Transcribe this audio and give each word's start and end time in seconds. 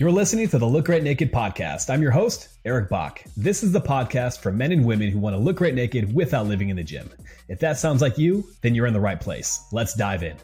You're 0.00 0.10
listening 0.10 0.48
to 0.48 0.58
the 0.58 0.66
Look 0.66 0.86
Great 0.86 1.02
Naked 1.02 1.30
podcast. 1.30 1.90
I'm 1.90 2.00
your 2.00 2.10
host, 2.10 2.48
Eric 2.64 2.88
Bach. 2.88 3.22
This 3.36 3.62
is 3.62 3.70
the 3.70 3.82
podcast 3.82 4.40
for 4.40 4.50
men 4.50 4.72
and 4.72 4.86
women 4.86 5.10
who 5.10 5.18
want 5.18 5.36
to 5.36 5.38
look 5.38 5.56
great 5.56 5.74
naked 5.74 6.14
without 6.14 6.46
living 6.46 6.70
in 6.70 6.76
the 6.76 6.82
gym. 6.82 7.10
If 7.48 7.58
that 7.60 7.76
sounds 7.76 8.00
like 8.00 8.16
you, 8.16 8.48
then 8.62 8.74
you're 8.74 8.86
in 8.86 8.94
the 8.94 9.00
right 9.00 9.20
place. 9.20 9.62
Let's 9.72 9.92
dive 9.92 10.22
in. 10.22 10.38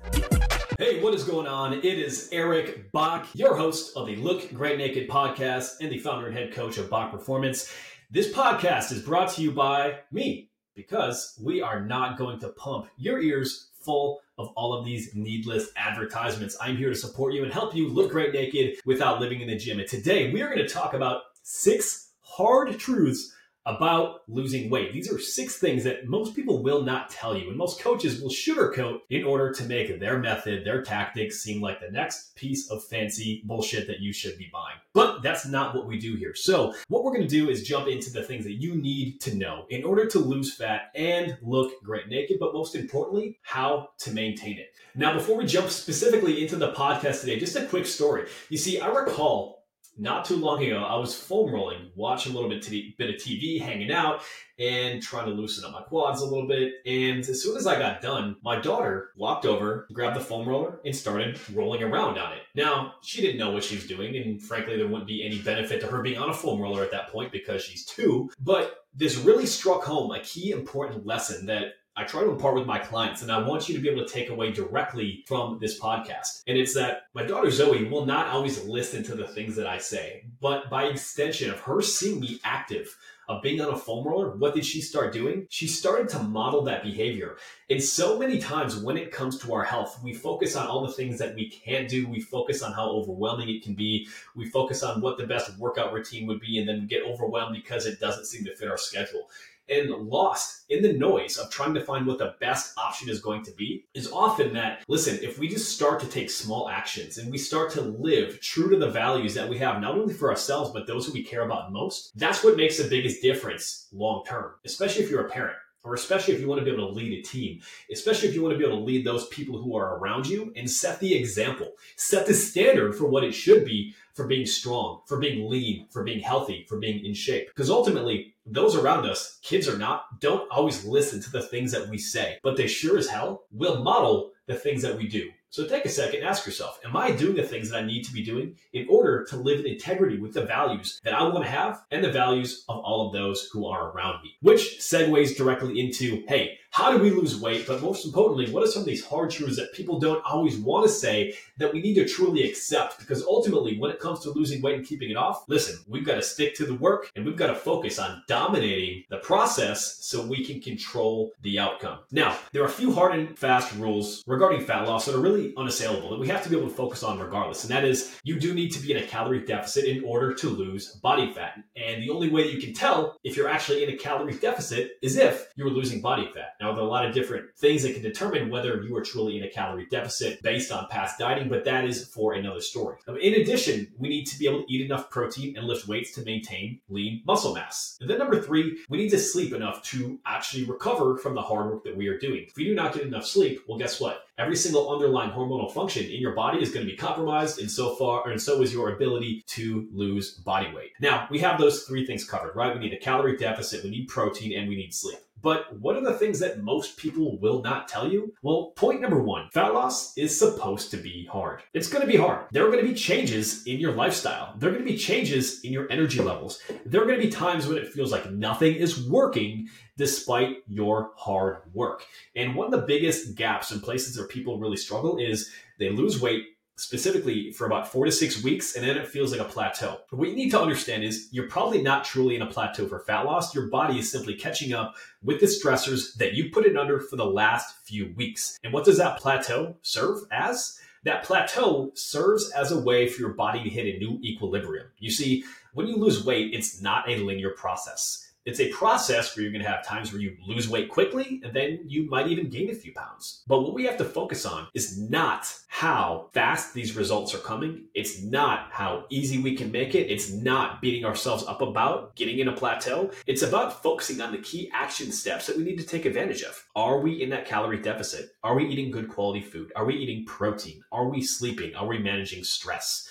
Hey, 0.79 1.03
what 1.03 1.14
is 1.14 1.24
going 1.24 1.46
on? 1.46 1.72
It 1.72 1.87
is 1.87 2.29
Eric 2.32 2.92
Bach, 2.92 3.27
your 3.32 3.56
host 3.56 3.96
of 3.96 4.06
the 4.06 4.16
Look 4.16 4.53
Great 4.53 4.77
Naked 4.77 5.08
podcast 5.08 5.76
and 5.80 5.90
the 5.90 6.00
founder 6.00 6.26
and 6.26 6.36
head 6.36 6.52
coach 6.52 6.76
of 6.76 6.90
Bach 6.90 7.10
Performance. 7.10 7.74
This 8.10 8.30
podcast 8.30 8.92
is 8.92 9.00
brought 9.00 9.32
to 9.36 9.42
you 9.42 9.52
by 9.52 10.00
me 10.12 10.50
because 10.74 11.34
we 11.42 11.62
are 11.62 11.80
not 11.80 12.18
going 12.18 12.40
to 12.40 12.50
pump 12.50 12.88
your 12.98 13.22
ears 13.22 13.68
full 13.80 14.20
of 14.38 14.48
all 14.56 14.74
of 14.74 14.84
these 14.84 15.14
needless 15.14 15.69
advertisements. 15.76 16.56
I'm 16.60 16.77
here 16.77 16.91
to 16.91 16.95
support 16.95 17.32
you 17.32 17.45
and 17.45 17.52
help 17.52 17.74
you 17.74 17.88
look 17.88 18.10
great 18.10 18.32
naked 18.32 18.77
without 18.84 19.20
living 19.20 19.41
in 19.41 19.48
the 19.48 19.56
gym. 19.56 19.78
And 19.78 19.88
today 19.88 20.32
we 20.32 20.42
are 20.42 20.55
going 20.55 20.66
to 20.66 20.69
talk 20.69 20.95
about 20.95 21.23
six 21.42 22.12
hard 22.20 22.78
truths 22.78 23.33
about 23.66 24.23
losing 24.29 24.70
weight. 24.70 24.93
These 24.93 25.12
are 25.12 25.19
six 25.19 25.59
things 25.59 25.84
that 25.84 26.06
most 26.06 26.34
people 26.34 26.62
will 26.62 26.83
not 26.83 27.11
tell 27.11 27.37
you, 27.37 27.48
and 27.48 27.59
most 27.59 27.80
coaches 27.80 28.20
will 28.20 28.30
sugarcoat 28.30 29.01
in 29.11 29.25
order 29.25 29.52
to 29.52 29.65
make 29.65 30.01
their 30.01 30.19
method, 30.19 30.65
their 30.65 30.83
tactics 30.83 31.42
seem 31.42 31.61
like 31.61 31.80
the 31.80 31.91
next 31.91 32.34
piece 32.37 32.70
of 32.70 32.84
fancy 32.84 33.42
bullshit 33.45 33.87
that 33.89 34.01
you 34.01 34.12
should 34.12 34.39
be 34.39 34.48
buying. 34.52 34.77
But 34.95 35.23
that's 35.23 35.47
not 35.47 35.75
what 35.75 35.87
we 35.87 35.98
do 35.98 36.15
here. 36.15 36.34
So, 36.34 36.75
what 36.89 37.05
we're 37.05 37.16
to 37.16 37.27
do 37.27 37.51
is 37.51 37.62
jump 37.62 37.89
into 37.89 38.11
the 38.11 38.23
things 38.23 38.45
that 38.45 38.55
you 38.55 38.75
need 38.75 39.20
to 39.23 39.34
know 39.34 39.67
in 39.70 39.84
order 39.84 40.06
to 40.06 40.19
lose 40.19 40.55
fat 40.55 40.91
and 40.95 41.37
look 41.42 41.73
great 41.83 42.09
naked, 42.09 42.39
but 42.39 42.53
most 42.53 42.75
importantly, 42.75 43.39
how 43.42 43.91
to 43.98 44.12
maintain 44.12 44.59
it. 44.59 44.75
Now, 44.95 45.14
before 45.14 45.37
we 45.37 45.47
jump 45.47 45.70
specifically 45.70 46.42
into 46.42 46.56
the 46.56 46.73
podcast 46.73 47.20
today, 47.20 47.39
just 47.39 47.56
a 47.56 47.67
quick 47.67 47.87
story. 47.87 48.27
You 48.48 48.59
see, 48.59 48.80
I 48.80 48.89
recall 48.89 49.55
not 49.98 50.24
too 50.24 50.36
long 50.36 50.62
ago, 50.62 50.82
I 50.82 50.96
was 50.96 51.14
foam 51.14 51.52
rolling, 51.52 51.91
watching 51.95 52.32
a 52.32 52.34
little 52.34 52.50
bit, 52.50 52.62
t- 52.62 52.95
bit 52.98 53.10
of 53.10 53.16
TV, 53.16 53.61
hanging 53.61 53.91
out, 53.91 54.22
and 54.58 55.03
trying 55.03 55.27
to 55.27 55.33
loosen 55.33 55.64
up 55.64 55.72
my 55.72 55.83
quads 55.83 56.20
a 56.20 56.25
little 56.25 56.47
bit. 56.47 56.75
And 56.84 57.20
as 57.20 57.42
soon 57.42 57.56
as 57.56 57.66
I 57.66 57.78
got 57.78 58.00
done, 58.00 58.36
my 58.42 58.61
daughter 58.61 59.11
walked 59.16 59.47
over, 59.47 59.86
grabbed 59.92 60.16
the 60.16 60.20
foam 60.20 60.48
roller, 60.48 60.80
and 60.84 60.94
started 60.94 61.38
rolling 61.53 61.83
around 61.83 62.19
on 62.19 62.33
it. 62.33 62.42
Now, 62.55 62.94
she 63.03 63.20
didn't 63.20 63.38
know 63.38 63.50
what 63.50 63.64
she 63.64 63.77
was 63.77 63.86
doing, 63.86 64.16
and 64.16 64.42
frankly, 64.42 64.77
there 64.77 64.88
wouldn't 64.88 65.06
be 65.06 65.25
any 65.25 65.38
benefit 65.38 65.80
to 65.80 65.86
her 65.86 66.03
being 66.03 66.19
on 66.19 66.31
a 66.31 66.34
foam 66.34 66.60
roller 66.60 66.83
at 66.83 66.91
that 66.92 67.08
point 67.08 67.33
because 67.33 67.62
she's 67.62 67.84
two. 67.84 68.31
But 68.41 68.86
this 68.94 69.16
really 69.16 69.47
struck 69.47 69.84
home 69.84 70.10
a 70.10 70.20
key 70.20 70.50
important 70.50 71.06
lesson 71.06 71.47
that 71.47 71.75
I 71.98 72.05
try 72.05 72.22
to 72.22 72.30
impart 72.30 72.55
with 72.55 72.66
my 72.66 72.78
clients, 72.78 73.22
and 73.22 73.33
I 73.33 73.39
want 73.39 73.69
you 73.69 73.75
to 73.75 73.80
be 73.80 73.89
able 73.89 74.05
to 74.05 74.12
take 74.12 74.28
away 74.28 74.52
directly 74.52 75.25
from 75.27 75.58
this 75.61 75.80
podcast. 75.80 76.42
And 76.47 76.58
it's 76.58 76.75
that 76.75 77.05
my 77.14 77.22
daughter 77.22 77.50
Zoe 77.50 77.84
will 77.84 78.05
not 78.05 78.27
always 78.27 78.62
listen 78.64 79.03
to 79.05 79.14
the 79.14 79.27
things 79.27 79.56
that 79.56 79.66
I 79.66 79.78
say, 79.78 80.25
but 80.41 80.69
by 80.69 80.84
extension 80.84 81.50
of 81.50 81.58
her 81.61 81.80
seeing 81.80 82.20
me 82.20 82.38
active, 82.44 82.94
of 83.28 83.42
being 83.42 83.61
on 83.61 83.72
a 83.72 83.77
foam 83.77 84.06
roller, 84.06 84.36
what 84.36 84.55
did 84.55 84.64
she 84.64 84.80
start 84.80 85.12
doing? 85.12 85.47
She 85.48 85.66
started 85.66 86.08
to 86.11 86.22
model 86.22 86.62
that 86.64 86.83
behavior. 86.83 87.38
And 87.70 87.83
so 87.83 88.19
many 88.19 88.38
times 88.38 88.77
when 88.77 88.97
it 88.97 89.10
comes 89.10 89.38
to 89.41 89.55
our 89.55 89.64
health, 89.64 89.98
we 90.03 90.14
focus 90.14 90.55
on 90.55 90.69
all 90.69 90.86
the 90.86 90.92
things 90.92 91.19
that 91.19 91.34
we 91.34 91.50
can't 91.50 91.88
do. 91.88 92.06
We 92.06 92.20
focus 92.20 92.62
on 92.62 92.72
how 92.72 92.88
overwhelming 92.91 93.48
it 93.48 93.64
can 93.64 93.75
be. 93.75 94.06
We 94.36 94.48
focus 94.48 94.83
on 94.83 95.00
what 95.00 95.19
the 95.19 95.27
best 95.27 95.58
workout 95.58 95.92
routine 95.92 96.27
would 96.28 96.41
be 96.41 96.58
and 96.58 96.69
then 96.69 96.86
get 96.86 97.03
overwhelmed 97.03 97.56
because 97.56 97.86
it 97.86 97.98
doesn't 97.98 98.27
seem 98.27 98.44
to 98.44 98.55
fit 98.55 98.69
our 98.69 98.78
schedule 98.78 99.28
and 99.69 99.91
lost 99.91 100.64
in 100.69 100.83
the 100.83 100.92
noise 100.92 101.36
of 101.36 101.50
trying 101.50 101.75
to 101.75 101.81
find 101.81 102.06
what 102.06 102.19
the 102.19 102.34
best 102.41 102.77
option 102.78 103.09
is 103.09 103.20
going 103.20 103.42
to 103.45 103.53
be 103.53 103.84
is 103.95 104.11
often 104.11 104.53
that 104.53 104.83
listen 104.89 105.19
if 105.22 105.39
we 105.39 105.48
just 105.48 105.75
start 105.75 106.00
to 106.00 106.06
take 106.06 106.31
small 106.31 106.69
actions 106.69 107.19
and 107.19 107.31
we 107.31 107.39
start 107.39 107.70
to 107.70 107.81
live 107.81 108.41
true 108.41 108.70
to 108.70 108.77
the 108.77 108.91
values 108.91 109.34
that 109.34 109.48
we 109.48 109.59
have 109.59 109.81
not 109.81 109.97
only 109.97 110.14
for 110.14 110.31
ourselves 110.31 110.70
but 110.70 110.87
those 110.87 111.06
who 111.06 111.12
we 111.12 111.22
care 111.22 111.42
about 111.42 111.72
most 111.72 112.12
that's 112.17 112.42
what 112.42 112.56
makes 112.56 112.78
the 112.78 112.89
biggest 112.89 113.22
difference 113.22 113.89
long 113.92 114.25
term 114.25 114.53
especially 114.64 115.03
if 115.03 115.11
you're 115.11 115.27
a 115.27 115.31
parent 115.31 115.56
or 115.87 115.94
especially 115.94 116.34
if 116.34 116.41
you 116.41 116.48
want 116.48 116.59
to 116.59 116.64
be 116.64 116.70
able 116.70 116.89
to 116.89 116.92
lead 116.92 117.16
a 117.16 117.22
team, 117.22 117.60
especially 117.93 118.28
if 118.28 118.34
you 118.34 118.43
want 118.43 118.53
to 118.53 118.59
be 118.59 118.65
able 118.65 118.78
to 118.78 118.84
lead 118.84 119.06
those 119.06 119.28
people 119.28 119.62
who 119.62 119.77
are 119.77 119.98
around 119.98 120.27
you 120.27 120.53
and 120.56 120.69
set 120.69 120.98
the 120.98 121.15
example, 121.15 121.71
set 121.94 122.27
the 122.27 122.34
standard 122.34 122.94
for 122.97 123.06
what 123.06 123.22
it 123.22 123.33
should 123.33 123.65
be 123.65 123.94
for 124.12 124.27
being 124.27 124.47
strong, 124.47 125.00
for 125.06 125.19
being 125.19 125.48
lean, 125.48 125.87
for 125.91 126.03
being 126.03 126.19
healthy, 126.19 126.66
for 126.69 126.78
being 126.78 127.04
in 127.04 127.15
shape. 127.15 127.48
Because 127.48 127.71
ultimately, 127.71 128.34
those 128.47 128.77
around 128.77 129.07
us, 129.07 129.39
kids 129.43 129.69
or 129.69 129.77
not, 129.77 130.21
don't 130.21 130.51
always 130.51 130.84
listen 130.84 131.21
to 131.23 131.31
the 131.31 131.43
things 131.43 131.73
that 131.73 131.89
we 131.89 131.99
say, 131.99 132.39
but 132.43 132.57
they 132.57 132.67
sure 132.67 132.97
as 132.97 133.09
hell 133.09 133.45
will 133.51 133.83
model 133.83 134.31
the 134.47 134.55
things 134.55 134.83
that 134.83 134.97
we 134.97 135.09
do. 135.09 135.31
So 135.51 135.67
take 135.67 135.84
a 135.84 135.89
second, 135.89 136.23
ask 136.23 136.45
yourself, 136.45 136.79
am 136.84 136.97
I 136.97 137.12
doing 137.12 137.34
the 137.34 137.43
things 137.43 137.71
that 137.71 137.83
I 137.83 137.87
need 137.87 138.05
to 138.05 138.12
be 138.12 138.23
doing 138.23 138.57
in 138.73 138.87
order 138.91 139.25
to 139.31 139.37
live 139.37 139.61
in 139.61 139.67
integrity 139.67 140.19
with 140.19 140.34
the 140.34 140.45
values 140.45 141.01
that 141.03 141.15
I 141.15 141.23
want 141.23 141.45
to 141.45 141.51
have 141.51 141.83
and 141.91 142.05
the 142.05 142.12
values 142.12 142.65
of 142.69 142.79
all 142.79 143.07
of 143.07 143.12
those 143.12 143.49
who 143.53 143.67
are 143.67 143.91
around 143.91 144.23
me? 144.23 144.34
Which 144.43 144.78
segues 144.81 145.37
directly 145.37 145.81
into, 145.81 146.25
hey, 146.28 146.59
how 146.76 146.91
do 146.91 146.98
we 146.98 147.09
lose 147.09 147.41
weight? 147.41 147.66
But 147.66 147.81
most 147.81 148.04
importantly, 148.04 148.53
what 148.53 148.62
are 148.62 148.66
some 148.66 148.82
of 148.82 148.87
these 148.87 149.03
hard 149.03 149.31
truths 149.31 149.56
that 149.56 149.72
people 149.72 149.98
don't 149.98 150.22
always 150.26 150.59
want 150.59 150.87
to 150.87 150.92
say 150.92 151.34
that 151.56 151.72
we 151.72 151.81
need 151.81 151.94
to 151.94 152.06
truly 152.06 152.47
accept? 152.47 152.98
Because 152.98 153.25
ultimately, 153.25 153.78
when 153.78 153.91
it 153.91 153.98
comes 153.98 154.20
to 154.20 154.31
losing 154.31 154.60
weight 154.60 154.75
and 154.75 154.86
keeping 154.86 155.09
it 155.09 155.16
off, 155.16 155.48
listen, 155.48 155.82
we've 155.88 156.04
got 156.04 156.16
to 156.16 156.22
stick 156.22 156.54
to 156.56 156.66
the 156.66 156.75
work 156.75 157.10
and 157.16 157.25
we've 157.25 157.34
got 157.34 157.47
to 157.47 157.54
focus 157.54 157.98
on 157.98 158.22
dominating 158.28 159.04
the 159.09 159.16
process 159.16 159.97
so 160.03 160.26
we 160.26 160.44
can 160.44 160.60
control 160.60 161.32
the 161.41 161.59
outcome. 161.59 162.00
Now, 162.12 162.36
there 162.53 162.62
are 162.62 162.66
a 162.66 162.69
few 162.69 162.92
hard 162.92 163.15
and 163.15 163.38
fast 163.38 163.75
rules 163.76 164.22
regarding 164.26 164.60
fat 164.60 164.86
loss 164.86 165.06
that 165.06 165.15
are 165.15 165.20
really 165.20 165.54
unassailable 165.56 166.10
that 166.10 166.20
we 166.20 166.28
have 166.28 166.42
to 166.42 166.50
be 166.50 166.59
able 166.59 166.69
to 166.69 166.75
focus 166.75 167.03
on 167.03 167.19
regardless. 167.19 167.65
And 167.65 167.70
that 167.70 167.84
is 167.84 168.20
you 168.22 168.38
do 168.38 168.53
need 168.53 168.69
to 168.72 168.81
be 168.81 168.92
in 168.92 168.98
a 168.98 169.06
calorie 169.06 169.47
deficit 169.47 169.86
in 169.86 170.04
order 170.04 170.34
to 170.34 170.50
lose 170.50 170.97
body 170.97 171.32
fat. 171.32 171.54
And 171.75 172.03
the 172.03 172.10
only 172.10 172.28
way 172.28 172.42
that 172.42 172.53
you 172.53 172.60
can 172.60 172.75
tell 172.75 173.16
if 173.25 173.34
you're 173.34 173.48
actually 173.48 173.82
in 173.82 173.88
a 173.88 173.97
calorie 173.97 174.36
deficit 174.36 174.98
is 175.00 175.16
if 175.16 175.54
you're 175.56 175.70
losing 175.70 176.03
body 176.03 176.31
fat. 176.34 176.50
Now, 176.66 176.66
now, 176.66 176.72
there 176.72 176.82
are 176.82 176.87
a 176.87 176.91
lot 176.91 177.06
of 177.06 177.15
different 177.15 177.56
things 177.56 177.82
that 177.84 177.94
can 177.94 178.03
determine 178.03 178.50
whether 178.50 178.82
you 178.82 178.97
are 178.97 179.03
truly 179.03 179.38
in 179.38 179.44
a 179.44 179.49
calorie 179.49 179.87
deficit 179.88 180.43
based 180.43 180.72
on 180.72 180.88
past 180.88 181.19
dieting, 181.19 181.49
but 181.49 181.65
that 181.65 181.84
is 181.84 182.09
for 182.09 182.34
another 182.34 182.60
story. 182.60 182.99
In 183.21 183.34
addition, 183.34 183.93
we 183.99 184.09
need 184.09 184.25
to 184.27 184.38
be 184.38 184.49
able 184.49 184.65
to 184.65 184.72
eat 184.72 184.84
enough 184.84 185.09
protein 185.09 185.56
and 185.56 185.66
lift 185.66 185.87
weights 185.87 186.12
to 186.15 186.25
maintain 186.25 186.81
lean 186.88 187.22
muscle 187.25 187.54
mass. 187.54 187.97
And 188.00 188.10
then 188.10 188.19
number 188.19 188.41
three, 188.43 188.78
we 188.88 188.99
need 188.99 189.10
to 189.10 189.19
sleep 189.19 189.53
enough 189.53 189.82
to 189.84 190.19
actually 190.27 190.65
recover 190.65 191.16
from 191.19 191.34
the 191.34 191.43
hard 191.43 191.71
work 191.71 191.84
that 191.84 191.97
we 191.97 192.09
are 192.09 192.19
doing. 192.19 192.47
If 192.49 192.56
we 192.56 192.65
do 192.65 192.75
not 192.75 192.94
get 192.94 193.04
enough 193.04 193.27
sleep, 193.27 193.60
well, 193.69 193.78
guess 193.78 194.00
what? 194.00 194.25
Every 194.38 194.56
single 194.56 194.93
underlying 194.93 195.31
hormonal 195.31 195.72
function 195.72 196.04
in 196.04 196.21
your 196.21 196.34
body 196.34 196.60
is 196.60 196.71
going 196.71 196.84
to 196.84 196.91
be 196.91 196.97
compromised, 196.97 197.59
and 197.59 197.71
so 197.71 197.94
far, 197.94 198.28
and 198.28 198.41
so 198.41 198.60
is 198.60 198.72
your 198.72 198.93
ability 198.93 199.44
to 199.47 199.88
lose 199.93 200.33
body 200.33 200.71
weight. 200.75 200.91
Now, 201.00 201.27
we 201.31 201.38
have 201.38 201.59
those 201.59 201.84
three 201.84 202.04
things 202.04 202.28
covered, 202.28 202.54
right? 202.54 202.75
We 202.75 202.81
need 202.81 202.93
a 202.93 202.98
calorie 202.98 203.38
deficit, 203.38 203.83
we 203.83 203.91
need 203.91 204.09
protein, 204.09 204.59
and 204.59 204.69
we 204.69 204.77
need 204.77 204.93
sleep. 204.93 205.19
But 205.42 205.78
what 205.78 205.97
are 205.97 206.04
the 206.04 206.14
things 206.14 206.38
that 206.41 206.62
most 206.62 206.97
people 206.97 207.38
will 207.38 207.62
not 207.62 207.88
tell 207.88 208.08
you? 208.10 208.34
Well, 208.42 208.72
point 208.76 209.00
number 209.00 209.22
one 209.22 209.48
fat 209.52 209.74
loss 209.74 210.16
is 210.16 210.36
supposed 210.36 210.91
to 210.91 210.97
be 210.97 211.26
hard. 211.26 211.62
It's 211.74 211.88
going 211.88 212.04
to 212.04 212.10
be 212.10 212.16
hard. 212.16 212.47
There 212.50 212.66
are 212.66 212.70
going 212.70 212.84
to 212.84 212.91
be 212.91 212.94
changes 212.94 213.66
in 213.66 213.78
your 213.78 213.92
lifestyle, 213.92 214.54
there 214.58 214.70
are 214.70 214.72
going 214.72 214.84
to 214.84 214.91
be 214.91 214.98
changes 214.98 215.62
in 215.62 215.72
your 215.72 215.91
energy 215.91 216.20
levels. 216.20 216.60
There 216.84 217.02
are 217.02 217.06
going 217.06 217.20
to 217.20 217.24
be 217.24 217.30
times 217.30 217.66
when 217.66 217.78
it 217.78 217.92
feels 217.92 218.12
like 218.12 218.30
nothing 218.30 218.74
is 218.74 219.08
working 219.08 219.69
despite 219.97 220.58
your 220.69 221.12
hard 221.16 221.58
work. 221.72 222.04
And 222.34 222.54
one 222.54 222.66
of 222.66 222.80
the 222.80 222.86
biggest 222.86 223.34
gaps 223.34 223.72
in 223.72 223.80
places 223.80 224.18
where 224.18 224.26
people 224.26 224.58
really 224.58 224.76
struggle 224.76 225.18
is 225.18 225.50
they 225.78 225.91
lose 225.91 226.20
weight 226.20 226.56
specifically 226.76 227.50
for 227.53 227.66
about 227.66 227.91
four 227.91 228.04
to 228.04 228.12
six 228.12 228.42
weeks, 228.42 228.76
and 228.76 228.87
then 228.87 228.97
it 228.97 229.09
feels 229.09 229.32
like 229.32 229.41
a 229.41 229.44
plateau. 229.44 229.98
What 230.10 230.28
you 230.28 230.37
need 230.37 230.50
to 230.50 230.60
understand 230.60 231.04
is 231.04 231.28
you're 231.32 231.48
probably 231.48 231.82
not 231.82 232.04
truly 232.04 232.37
in 232.37 232.42
a 232.42 232.47
plateau 232.47 232.87
for 232.87 233.00
fat 233.00 233.22
loss. 233.22 233.54
Your 233.54 233.69
body 233.69 233.98
is 233.98 234.10
simply 234.10 234.34
catching 234.34 234.72
up 234.72 234.94
with 235.22 235.41
the 235.41 235.47
stressors 235.47 236.15
that 236.15 236.34
you 236.34 236.50
put 236.50 236.66
it 236.66 236.76
under 236.76 237.00
for 237.00 237.16
the 237.16 237.25
last 237.25 237.76
few 237.84 238.12
weeks. 238.15 238.59
And 238.62 238.72
what 238.72 238.84
does 238.84 238.98
that 238.98 239.19
plateau 239.19 239.76
serve 239.82 240.20
as? 240.31 240.78
That 241.04 241.22
plateau 241.22 241.92
serves 241.94 242.50
as 242.50 242.72
a 242.72 242.81
way 242.81 243.09
for 243.09 243.20
your 243.20 243.32
body 243.32 243.62
to 243.62 243.70
hit 243.70 243.94
a 243.94 243.98
new 243.98 244.19
equilibrium. 244.22 244.88
You 244.98 245.10
see, 245.10 245.45
when 245.72 245.86
you 245.86 245.97
lose 245.97 246.24
weight, 246.24 246.53
it's 246.53 246.83
not 246.83 247.09
a 247.09 247.18
linear 247.18 247.51
process 247.51 248.26
it's 248.47 248.60
a 248.60 248.71
process 248.71 249.34
where 249.34 249.43
you're 249.43 249.53
going 249.53 249.65
to 249.65 249.69
have 249.69 249.84
times 249.84 250.13
where 250.13 250.22
you 250.22 250.37
lose 250.47 250.69
weight 250.69 250.89
quickly 250.89 251.41
and 251.45 251.53
then 251.53 251.81
you 251.84 252.09
might 252.09 252.28
even 252.28 252.48
gain 252.48 252.71
a 252.71 252.75
few 252.75 252.93
pounds. 252.93 253.43
But 253.48 253.63
what 253.63 253.75
we 253.75 253.84
have 253.87 253.98
to 253.98 254.04
focus 254.04 254.47
on 254.47 254.69
is 254.72 254.97
not 254.97 255.53
how 255.66 256.31
fast 256.32 256.72
these 256.72 256.94
results 256.94 257.34
are 257.34 257.38
coming. 257.38 257.87
It's 257.93 258.22
not 258.22 258.69
how 258.70 259.06
easy 259.10 259.38
we 259.43 259.56
can 259.56 259.72
make 259.72 259.96
it. 259.96 260.12
It's 260.12 260.31
not 260.31 260.81
beating 260.81 261.04
ourselves 261.04 261.44
up 261.48 261.60
about 261.60 262.14
getting 262.14 262.38
in 262.38 262.46
a 262.46 262.52
plateau. 262.52 263.10
It's 263.26 263.43
about 263.43 263.82
focusing 263.82 264.20
on 264.20 264.31
the 264.31 264.38
key 264.38 264.70
action 264.72 265.10
steps 265.10 265.49
that 265.49 265.56
we 265.56 265.64
need 265.64 265.78
to 265.78 265.87
take 265.87 266.04
advantage 266.04 266.42
of. 266.42 266.64
Are 266.76 267.00
we 267.00 267.20
in 267.20 267.31
that 267.31 267.46
calorie 267.46 267.82
deficit? 267.82 268.31
Are 268.44 268.54
we 268.54 268.69
eating 268.69 268.92
good 268.92 269.08
quality 269.08 269.42
food? 269.42 269.72
Are 269.75 269.84
we 269.84 269.96
eating 269.96 270.25
protein? 270.25 270.82
Are 270.92 271.08
we 271.08 271.20
sleeping? 271.20 271.75
Are 271.75 271.87
we 271.87 271.99
managing 271.99 272.44
stress? 272.44 273.08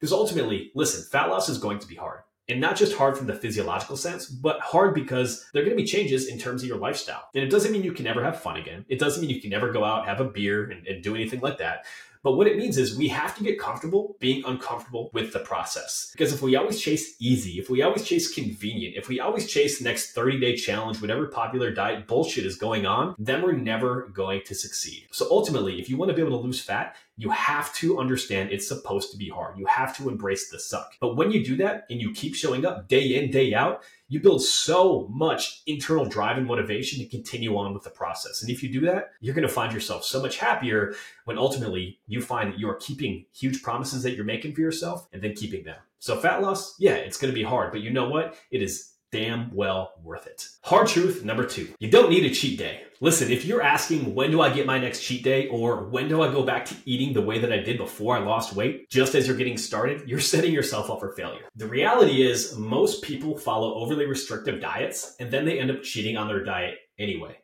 Because 0.00 0.12
ultimately, 0.12 0.70
listen, 0.74 1.04
fat 1.10 1.28
loss 1.28 1.50
is 1.50 1.58
going 1.58 1.78
to 1.80 1.86
be 1.86 1.96
hard 1.96 2.20
and 2.48 2.60
not 2.60 2.76
just 2.76 2.96
hard 2.96 3.16
from 3.16 3.26
the 3.26 3.34
physiological 3.34 3.96
sense, 3.96 4.26
but 4.26 4.60
hard 4.60 4.94
because 4.94 5.46
there 5.52 5.62
are 5.62 5.64
going 5.64 5.76
to 5.76 5.82
be 5.82 5.88
changes 5.88 6.28
in 6.28 6.38
terms 6.38 6.62
of 6.62 6.68
your 6.68 6.78
lifestyle. 6.78 7.28
And 7.34 7.44
it 7.44 7.50
doesn't 7.50 7.72
mean 7.72 7.82
you 7.82 7.92
can 7.92 8.04
never 8.04 8.24
have 8.24 8.40
fun 8.40 8.56
again. 8.56 8.84
It 8.88 8.98
doesn't 8.98 9.20
mean 9.20 9.30
you 9.30 9.40
can 9.40 9.50
never 9.50 9.70
go 9.70 9.84
out, 9.84 10.06
have 10.06 10.20
a 10.20 10.24
beer, 10.24 10.64
and, 10.70 10.86
and 10.86 11.02
do 11.02 11.14
anything 11.14 11.40
like 11.40 11.58
that. 11.58 11.84
But 12.22 12.32
what 12.32 12.46
it 12.46 12.56
means 12.56 12.78
is 12.78 12.96
we 12.96 13.08
have 13.08 13.36
to 13.36 13.44
get 13.44 13.58
comfortable 13.60 14.16
being 14.18 14.42
uncomfortable 14.44 15.10
with 15.12 15.32
the 15.32 15.38
process. 15.38 16.08
Because 16.12 16.32
if 16.32 16.42
we 16.42 16.56
always 16.56 16.80
chase 16.80 17.14
easy, 17.20 17.58
if 17.58 17.70
we 17.70 17.82
always 17.82 18.04
chase 18.04 18.32
convenient, 18.34 18.96
if 18.96 19.08
we 19.08 19.20
always 19.20 19.48
chase 19.48 19.78
the 19.78 19.84
next 19.84 20.12
30 20.12 20.40
day 20.40 20.56
challenge, 20.56 21.00
whatever 21.00 21.26
popular 21.26 21.70
diet 21.70 22.06
bullshit 22.06 22.44
is 22.44 22.56
going 22.56 22.86
on, 22.86 23.14
then 23.18 23.42
we're 23.42 23.52
never 23.52 24.08
going 24.08 24.42
to 24.46 24.54
succeed. 24.54 25.06
So 25.12 25.28
ultimately, 25.30 25.80
if 25.80 25.88
you 25.88 25.96
want 25.96 26.10
to 26.10 26.14
be 26.14 26.22
able 26.22 26.38
to 26.38 26.44
lose 26.44 26.60
fat, 26.60 26.96
you 27.18 27.30
have 27.30 27.74
to 27.74 27.98
understand 27.98 28.50
it's 28.50 28.68
supposed 28.68 29.10
to 29.10 29.18
be 29.18 29.28
hard. 29.28 29.58
You 29.58 29.66
have 29.66 29.94
to 29.96 30.08
embrace 30.08 30.50
the 30.50 30.58
suck. 30.58 30.94
But 31.00 31.16
when 31.16 31.32
you 31.32 31.44
do 31.44 31.56
that 31.56 31.84
and 31.90 32.00
you 32.00 32.12
keep 32.12 32.36
showing 32.36 32.64
up 32.64 32.86
day 32.86 33.16
in, 33.16 33.32
day 33.32 33.52
out, 33.52 33.82
you 34.06 34.20
build 34.20 34.40
so 34.40 35.08
much 35.10 35.62
internal 35.66 36.04
drive 36.04 36.38
and 36.38 36.46
motivation 36.46 37.00
to 37.00 37.10
continue 37.10 37.56
on 37.56 37.74
with 37.74 37.82
the 37.82 37.90
process. 37.90 38.40
And 38.40 38.50
if 38.50 38.62
you 38.62 38.72
do 38.72 38.80
that, 38.86 39.10
you're 39.20 39.34
going 39.34 39.46
to 39.46 39.52
find 39.52 39.72
yourself 39.72 40.04
so 40.04 40.22
much 40.22 40.38
happier 40.38 40.94
when 41.24 41.38
ultimately 41.38 41.98
you 42.06 42.22
find 42.22 42.52
that 42.52 42.58
you 42.60 42.70
are 42.70 42.76
keeping 42.76 43.26
huge 43.32 43.64
promises 43.64 44.04
that 44.04 44.14
you're 44.14 44.24
making 44.24 44.54
for 44.54 44.60
yourself 44.60 45.08
and 45.12 45.20
then 45.20 45.34
keeping 45.34 45.64
them. 45.64 45.76
So 45.98 46.16
fat 46.16 46.40
loss, 46.40 46.76
yeah, 46.78 46.94
it's 46.94 47.18
going 47.18 47.32
to 47.32 47.38
be 47.38 47.42
hard, 47.42 47.72
but 47.72 47.80
you 47.80 47.90
know 47.90 48.08
what? 48.08 48.36
It 48.52 48.62
is 48.62 48.92
damn 49.10 49.54
well 49.54 49.92
worth 50.02 50.26
it. 50.26 50.48
Hard 50.62 50.88
truth 50.88 51.24
number 51.24 51.46
two 51.46 51.68
you 51.78 51.90
don't 51.90 52.10
need 52.10 52.24
a 52.24 52.34
cheat 52.34 52.58
day. 52.58 52.82
Listen, 53.00 53.30
if 53.30 53.44
you're 53.44 53.62
asking 53.62 54.14
when 54.14 54.30
do 54.30 54.40
I 54.40 54.52
get 54.52 54.66
my 54.66 54.78
next 54.78 55.02
cheat 55.02 55.22
day 55.22 55.46
or 55.48 55.84
when 55.84 56.08
do 56.08 56.20
I 56.22 56.32
go 56.32 56.42
back 56.42 56.64
to 56.66 56.76
eating 56.84 57.12
the 57.12 57.22
way 57.22 57.38
that 57.38 57.52
I 57.52 57.58
did 57.58 57.78
before 57.78 58.16
I 58.16 58.20
lost 58.20 58.54
weight, 58.54 58.90
just 58.90 59.14
as 59.14 59.26
you're 59.26 59.36
getting 59.36 59.56
started, 59.56 60.08
you're 60.08 60.20
setting 60.20 60.52
yourself 60.52 60.90
up 60.90 61.00
for 61.00 61.12
failure. 61.12 61.44
The 61.54 61.66
reality 61.66 62.22
is, 62.22 62.56
most 62.56 63.02
people 63.02 63.38
follow 63.38 63.74
overly 63.74 64.06
restrictive 64.06 64.60
diets 64.60 65.14
and 65.20 65.30
then 65.30 65.44
they 65.44 65.60
end 65.60 65.70
up 65.70 65.82
cheating 65.82 66.16
on 66.16 66.28
their 66.28 66.42
diet 66.42 66.78
anyway. 66.98 67.38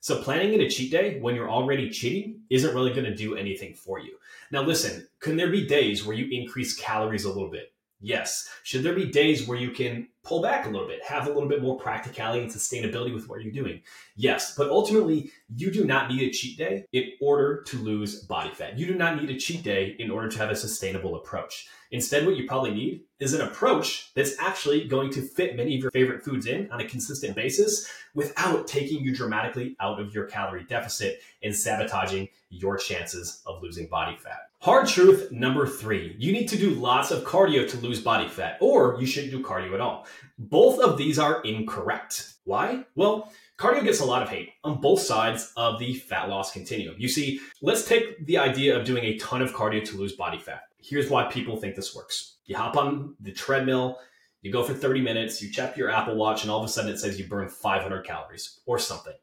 So, 0.00 0.22
planning 0.22 0.52
in 0.52 0.60
a 0.60 0.70
cheat 0.70 0.92
day 0.92 1.18
when 1.20 1.34
you're 1.34 1.50
already 1.50 1.90
cheating 1.90 2.42
isn't 2.50 2.74
really 2.74 2.92
going 2.92 3.04
to 3.04 3.14
do 3.14 3.34
anything 3.34 3.74
for 3.74 3.98
you. 3.98 4.16
Now, 4.52 4.62
listen, 4.62 5.08
can 5.20 5.36
there 5.36 5.50
be 5.50 5.66
days 5.66 6.04
where 6.04 6.16
you 6.16 6.28
increase 6.30 6.78
calories 6.78 7.24
a 7.24 7.28
little 7.28 7.50
bit? 7.50 7.72
Yes. 8.00 8.48
Should 8.62 8.84
there 8.84 8.94
be 8.94 9.06
days 9.06 9.48
where 9.48 9.58
you 9.58 9.72
can 9.72 10.08
pull 10.28 10.42
back 10.42 10.66
a 10.66 10.68
little 10.68 10.86
bit, 10.86 11.02
have 11.04 11.26
a 11.26 11.32
little 11.32 11.48
bit 11.48 11.62
more 11.62 11.78
practicality 11.78 12.42
and 12.42 12.50
sustainability 12.50 13.14
with 13.14 13.28
what 13.28 13.42
you're 13.42 13.52
doing? 13.52 13.80
Yes. 14.16 14.54
But 14.54 14.68
ultimately, 14.68 15.32
you 15.54 15.70
do 15.70 15.84
not 15.84 16.10
need 16.10 16.22
a 16.22 16.30
cheat 16.30 16.58
day 16.58 16.84
in 16.92 17.12
order 17.20 17.62
to 17.62 17.78
lose 17.78 18.22
body 18.22 18.50
fat. 18.50 18.78
You 18.78 18.86
do 18.86 18.94
not 18.94 19.20
need 19.20 19.30
a 19.30 19.38
cheat 19.38 19.62
day 19.62 19.96
in 19.98 20.10
order 20.10 20.28
to 20.28 20.38
have 20.38 20.50
a 20.50 20.56
sustainable 20.56 21.16
approach. 21.16 21.68
Instead, 21.90 22.26
what 22.26 22.36
you 22.36 22.46
probably 22.46 22.72
need 22.72 23.02
is 23.18 23.32
an 23.32 23.40
approach 23.40 24.12
that's 24.14 24.38
actually 24.38 24.86
going 24.86 25.10
to 25.10 25.22
fit 25.22 25.56
many 25.56 25.74
of 25.74 25.80
your 25.80 25.90
favorite 25.90 26.22
foods 26.22 26.46
in 26.46 26.70
on 26.70 26.80
a 26.80 26.84
consistent 26.84 27.34
basis 27.34 27.90
without 28.14 28.68
taking 28.68 29.02
you 29.02 29.14
dramatically 29.14 29.74
out 29.80 29.98
of 29.98 30.14
your 30.14 30.26
calorie 30.26 30.64
deficit 30.64 31.20
and 31.42 31.54
sabotaging 31.54 32.28
your 32.50 32.76
chances 32.76 33.42
of 33.46 33.62
losing 33.62 33.86
body 33.86 34.16
fat. 34.18 34.50
Hard 34.60 34.86
truth 34.88 35.30
number 35.30 35.66
three 35.66 36.16
you 36.18 36.32
need 36.32 36.48
to 36.48 36.58
do 36.58 36.70
lots 36.70 37.10
of 37.10 37.24
cardio 37.24 37.68
to 37.70 37.76
lose 37.78 38.00
body 38.00 38.28
fat, 38.28 38.58
or 38.60 38.98
you 39.00 39.06
shouldn't 39.06 39.32
do 39.32 39.42
cardio 39.42 39.72
at 39.72 39.80
all. 39.80 40.06
Both 40.38 40.80
of 40.80 40.98
these 40.98 41.18
are 41.18 41.40
incorrect. 41.42 42.34
Why? 42.44 42.84
Well, 42.94 43.32
cardio 43.58 43.84
gets 43.84 44.00
a 44.00 44.04
lot 44.04 44.22
of 44.22 44.28
hate 44.28 44.50
on 44.64 44.80
both 44.80 45.00
sides 45.00 45.52
of 45.56 45.78
the 45.78 45.94
fat 45.94 46.28
loss 46.28 46.52
continuum. 46.52 46.96
You 46.98 47.08
see, 47.08 47.40
let's 47.60 47.86
take 47.86 48.24
the 48.26 48.38
idea 48.38 48.78
of 48.78 48.86
doing 48.86 49.04
a 49.04 49.18
ton 49.18 49.42
of 49.42 49.52
cardio 49.52 49.84
to 49.84 49.96
lose 49.96 50.12
body 50.12 50.38
fat 50.38 50.62
here's 50.78 51.10
why 51.10 51.24
people 51.24 51.56
think 51.56 51.74
this 51.74 51.94
works. 51.94 52.36
You 52.46 52.56
hop 52.56 52.76
on 52.76 53.14
the 53.20 53.32
treadmill, 53.32 53.98
you 54.40 54.52
go 54.52 54.62
for 54.62 54.74
30 54.74 55.00
minutes, 55.00 55.42
you 55.42 55.50
check 55.50 55.76
your 55.76 55.90
Apple 55.90 56.16
Watch, 56.16 56.42
and 56.42 56.50
all 56.50 56.58
of 56.58 56.64
a 56.64 56.68
sudden 56.68 56.90
it 56.90 56.98
says 56.98 57.18
you 57.18 57.26
burn 57.26 57.48
500 57.48 58.06
calories 58.06 58.60
or 58.66 58.78
something. 58.78 59.14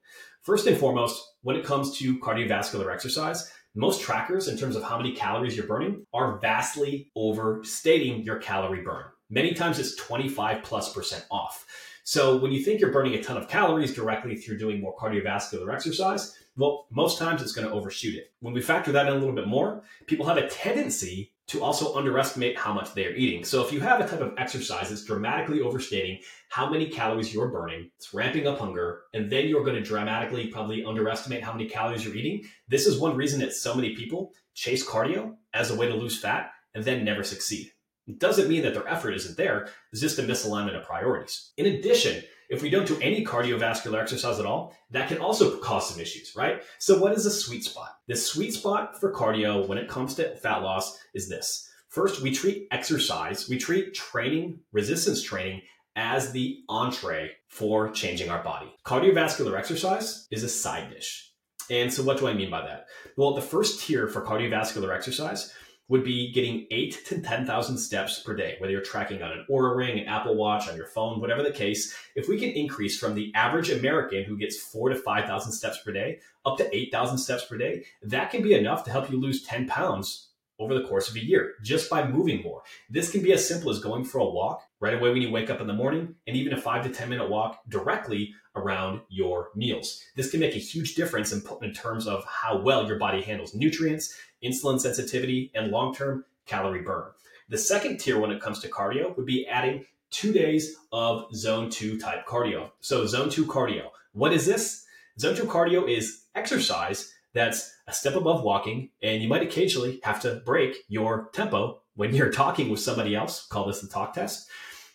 First 0.42 0.68
and 0.68 0.78
foremost, 0.78 1.24
when 1.42 1.56
it 1.56 1.66
comes 1.66 1.98
to 1.98 2.20
cardiovascular 2.20 2.94
exercise, 2.94 3.52
most 3.74 4.02
trackers, 4.02 4.48
in 4.48 4.58
terms 4.58 4.76
of 4.76 4.84
how 4.84 4.98
many 4.98 5.14
calories 5.14 5.58
you're 5.58 5.68
burning, 5.68 6.06
are 6.14 6.38
vastly 6.40 7.12
overstating 7.16 8.24
your 8.24 8.38
calorie 8.38 8.84
burn. 8.84 9.06
Many 9.30 9.54
times 9.54 9.80
it's 9.80 9.96
25 9.96 10.64
plus 10.64 10.94
percent 10.94 11.26
off. 11.32 11.66
So 12.08 12.38
when 12.38 12.52
you 12.52 12.64
think 12.64 12.80
you're 12.80 12.92
burning 12.92 13.16
a 13.16 13.24
ton 13.24 13.36
of 13.36 13.48
calories 13.48 13.92
directly 13.92 14.36
through 14.36 14.60
doing 14.60 14.80
more 14.80 14.96
cardiovascular 14.96 15.74
exercise, 15.74 16.38
well, 16.56 16.86
most 16.92 17.18
times 17.18 17.42
it's 17.42 17.52
going 17.52 17.68
to 17.68 17.74
overshoot 17.74 18.14
it. 18.14 18.32
When 18.42 18.54
we 18.54 18.62
factor 18.62 18.92
that 18.92 19.08
in 19.08 19.14
a 19.14 19.18
little 19.18 19.34
bit 19.34 19.48
more, 19.48 19.82
people 20.06 20.28
have 20.28 20.38
a 20.38 20.48
tendency 20.48 21.34
to 21.48 21.64
also 21.64 21.96
underestimate 21.96 22.60
how 22.60 22.74
much 22.74 22.94
they 22.94 23.08
are 23.08 23.16
eating. 23.16 23.44
So 23.44 23.66
if 23.66 23.74
you 23.74 23.80
have 23.80 24.02
a 24.02 24.08
type 24.08 24.22
of 24.22 24.36
exercise 24.38 24.90
that's 24.90 25.04
dramatically 25.04 25.62
overstating 25.62 26.20
how 26.50 26.70
many 26.70 26.90
calories 26.90 27.34
you're 27.34 27.50
burning, 27.50 27.90
it's 27.98 28.14
ramping 28.14 28.46
up 28.46 28.60
hunger, 28.60 29.02
and 29.16 29.28
then 29.28 29.48
you're 29.48 29.64
going 29.64 29.76
to 29.76 29.82
dramatically 29.82 30.46
probably 30.46 30.86
underestimate 30.86 31.44
how 31.44 31.54
many 31.54 31.68
calories 31.68 32.06
you're 32.06 32.16
eating. 32.16 32.44
This 32.68 32.86
is 32.86 33.00
one 33.00 33.18
reason 33.18 33.40
that 33.40 33.54
so 33.54 33.74
many 33.74 33.96
people 33.96 34.32
chase 34.54 34.86
cardio 34.86 35.38
as 35.56 35.72
a 35.72 35.76
way 35.76 35.88
to 35.88 35.96
lose 35.96 36.20
fat 36.20 36.52
and 36.76 36.84
then 36.84 37.04
never 37.04 37.24
succeed. 37.24 37.72
It 38.08 38.20
doesn't 38.20 38.50
mean 38.50 38.64
that 38.64 38.74
their 38.74 38.88
effort 38.88 39.14
isn't 39.14 39.38
there. 39.38 39.70
It's 39.92 40.02
just 40.02 40.20
a 40.20 40.24
misalignment 40.24 40.78
of 40.78 40.86
priorities. 40.86 41.52
In 41.58 41.66
addition, 41.66 42.24
if 42.50 42.62
we 42.62 42.70
don't 42.70 42.88
do 42.88 43.00
any 43.02 43.26
cardiovascular 43.26 44.00
exercise 44.00 44.40
at 44.40 44.46
all, 44.46 44.76
that 44.92 45.10
can 45.10 45.18
also 45.18 45.58
cause 45.58 45.90
some 45.90 46.00
issues, 46.00 46.36
right? 46.36 46.62
So, 46.80 47.00
what 47.00 47.14
is 47.14 47.26
a 47.26 47.32
sweet 47.32 47.64
spot? 47.64 47.98
The 48.08 48.16
sweet 48.16 48.54
spot 48.54 49.00
for 49.00 49.12
cardio 49.12 49.68
when 49.68 49.80
it 49.80 49.90
comes 49.90 50.16
to 50.16 50.36
fat 50.38 50.62
loss 50.62 51.00
is 51.14 51.28
this. 51.28 51.68
First, 51.90 52.22
we 52.22 52.32
treat 52.32 52.68
exercise, 52.72 53.50
we 53.50 53.58
treat 53.58 53.94
training, 53.94 54.60
resistance 54.72 55.24
training, 55.24 55.62
as 55.96 56.32
the 56.32 56.60
entree 56.68 57.32
for 57.48 57.90
changing 57.90 58.30
our 58.30 58.44
body. 58.44 58.74
Cardiovascular 58.86 59.58
exercise 59.58 60.28
is 60.30 60.44
a 60.44 60.50
side 60.50 60.90
dish. 60.90 61.32
And 61.72 61.92
so, 61.92 62.04
what 62.04 62.20
do 62.20 62.28
I 62.28 62.34
mean 62.34 62.52
by 62.52 62.62
that? 62.62 62.86
Well, 63.18 63.34
the 63.34 63.42
first 63.42 63.82
tier 63.82 64.08
for 64.08 64.22
cardiovascular 64.22 64.94
exercise 64.94 65.52
would 65.88 66.04
be 66.04 66.32
getting 66.32 66.66
eight 66.72 67.06
to 67.06 67.22
10,000 67.22 67.78
steps 67.78 68.20
per 68.20 68.36
day, 68.36 68.56
whether 68.60 68.72
you're 68.72 68.82
tracking 68.82 69.22
on 69.22 69.32
an 69.32 69.46
Oura 69.50 69.76
Ring, 69.76 70.00
an 70.00 70.08
Apple 70.08 70.36
Watch, 70.36 70.68
on 70.68 70.76
your 70.76 70.88
phone, 70.88 71.22
whatever 71.22 71.44
the 71.44 71.52
case. 71.52 71.96
If 72.16 72.28
we 72.28 72.40
can 72.40 72.50
increase 72.50 72.98
from 72.98 73.14
the 73.14 73.32
average 73.36 73.70
American 73.70 74.24
who 74.24 74.38
gets 74.38 74.60
four 74.60 74.90
to 74.90 74.96
5,000 74.96 75.52
steps 75.52 75.80
per 75.86 75.92
day 75.92 76.20
up 76.46 76.58
to 76.58 76.76
8,000 76.76 77.18
steps 77.18 77.46
per 77.46 77.58
day, 77.58 77.86
that 78.02 78.32
can 78.32 78.42
be 78.42 78.54
enough 78.54 78.84
to 78.86 78.92
help 78.92 79.12
you 79.12 79.20
lose 79.20 79.44
10 79.44 79.68
pounds 79.68 80.30
over 80.60 80.74
the 80.74 80.88
course 80.88 81.10
of 81.10 81.16
a 81.16 81.24
year 81.24 81.56
just 81.64 81.90
by 81.90 82.08
moving 82.08 82.42
more. 82.42 82.64
This 82.90 83.12
can 83.12 83.22
be 83.22 83.34
as 83.34 83.48
simple 83.48 83.70
as 83.70 83.80
going 83.80 84.06
for 84.06 84.20
a 84.20 84.26
walk 84.26 84.64
right 84.80 84.94
away 84.94 85.10
when 85.10 85.22
you 85.22 85.32
wake 85.32 85.50
up 85.50 85.60
in 85.60 85.68
the 85.68 85.74
morning 85.74 86.16
and 86.28 86.36
even 86.36 86.54
a 86.54 86.62
five 86.62 86.84
to 86.84 86.90
10 86.90 87.10
minute 87.10 87.30
walk 87.30 87.60
directly 87.68 88.34
around 88.56 89.02
your 89.10 89.50
meals. 89.56 90.02
This 90.16 90.32
can 90.32 90.40
make 90.40 90.56
a 90.56 90.60
huge 90.60 90.96
difference 90.96 91.34
in, 91.34 91.44
in 91.62 91.74
terms 91.74 92.08
of 92.08 92.24
how 92.26 92.58
well 92.58 92.88
your 92.88 92.98
body 92.98 93.22
handles 93.22 93.54
nutrients, 93.54 94.16
insulin 94.46 94.80
sensitivity, 94.80 95.52
and 95.56 95.72
long 95.72 95.94
term 95.94 96.26
calorie 96.46 96.82
burn. 96.82 97.06
The 97.50 97.58
second 97.58 98.00
tier 98.00 98.20
when 98.20 98.32
it 98.32 98.42
comes 98.42 98.60
to 98.60 98.70
cardio 98.70 99.16
would 99.18 99.26
be 99.26 99.48
adding 99.48 99.86
two 100.12 100.32
days 100.32 100.76
of 100.92 101.34
zone 101.36 101.70
two 101.70 102.00
type 102.00 102.26
cardio. 102.26 102.72
So, 102.80 103.06
zone 103.06 103.30
two 103.30 103.46
cardio. 103.46 103.90
What 104.14 104.34
is 104.34 104.46
this? 104.46 104.86
Zone 105.20 105.36
two 105.36 105.46
cardio 105.46 105.90
is 105.90 106.24
exercise 106.36 107.14
that's 107.34 107.74
a 107.88 107.94
step 107.94 108.16
above 108.16 108.44
walking, 108.44 108.90
and 109.04 109.22
you 109.22 109.28
might 109.28 109.44
occasionally 109.44 110.00
have 110.04 110.22
to 110.22 110.42
break 110.46 110.78
your 110.88 111.30
tempo 111.34 111.82
when 111.96 112.16
you're 112.16 112.32
talking 112.32 112.70
with 112.70 112.80
somebody 112.80 113.16
else. 113.16 113.46
Call 113.48 113.68
this 113.68 113.82
the 113.82 113.88
talk 113.88 114.14
test 114.14 114.50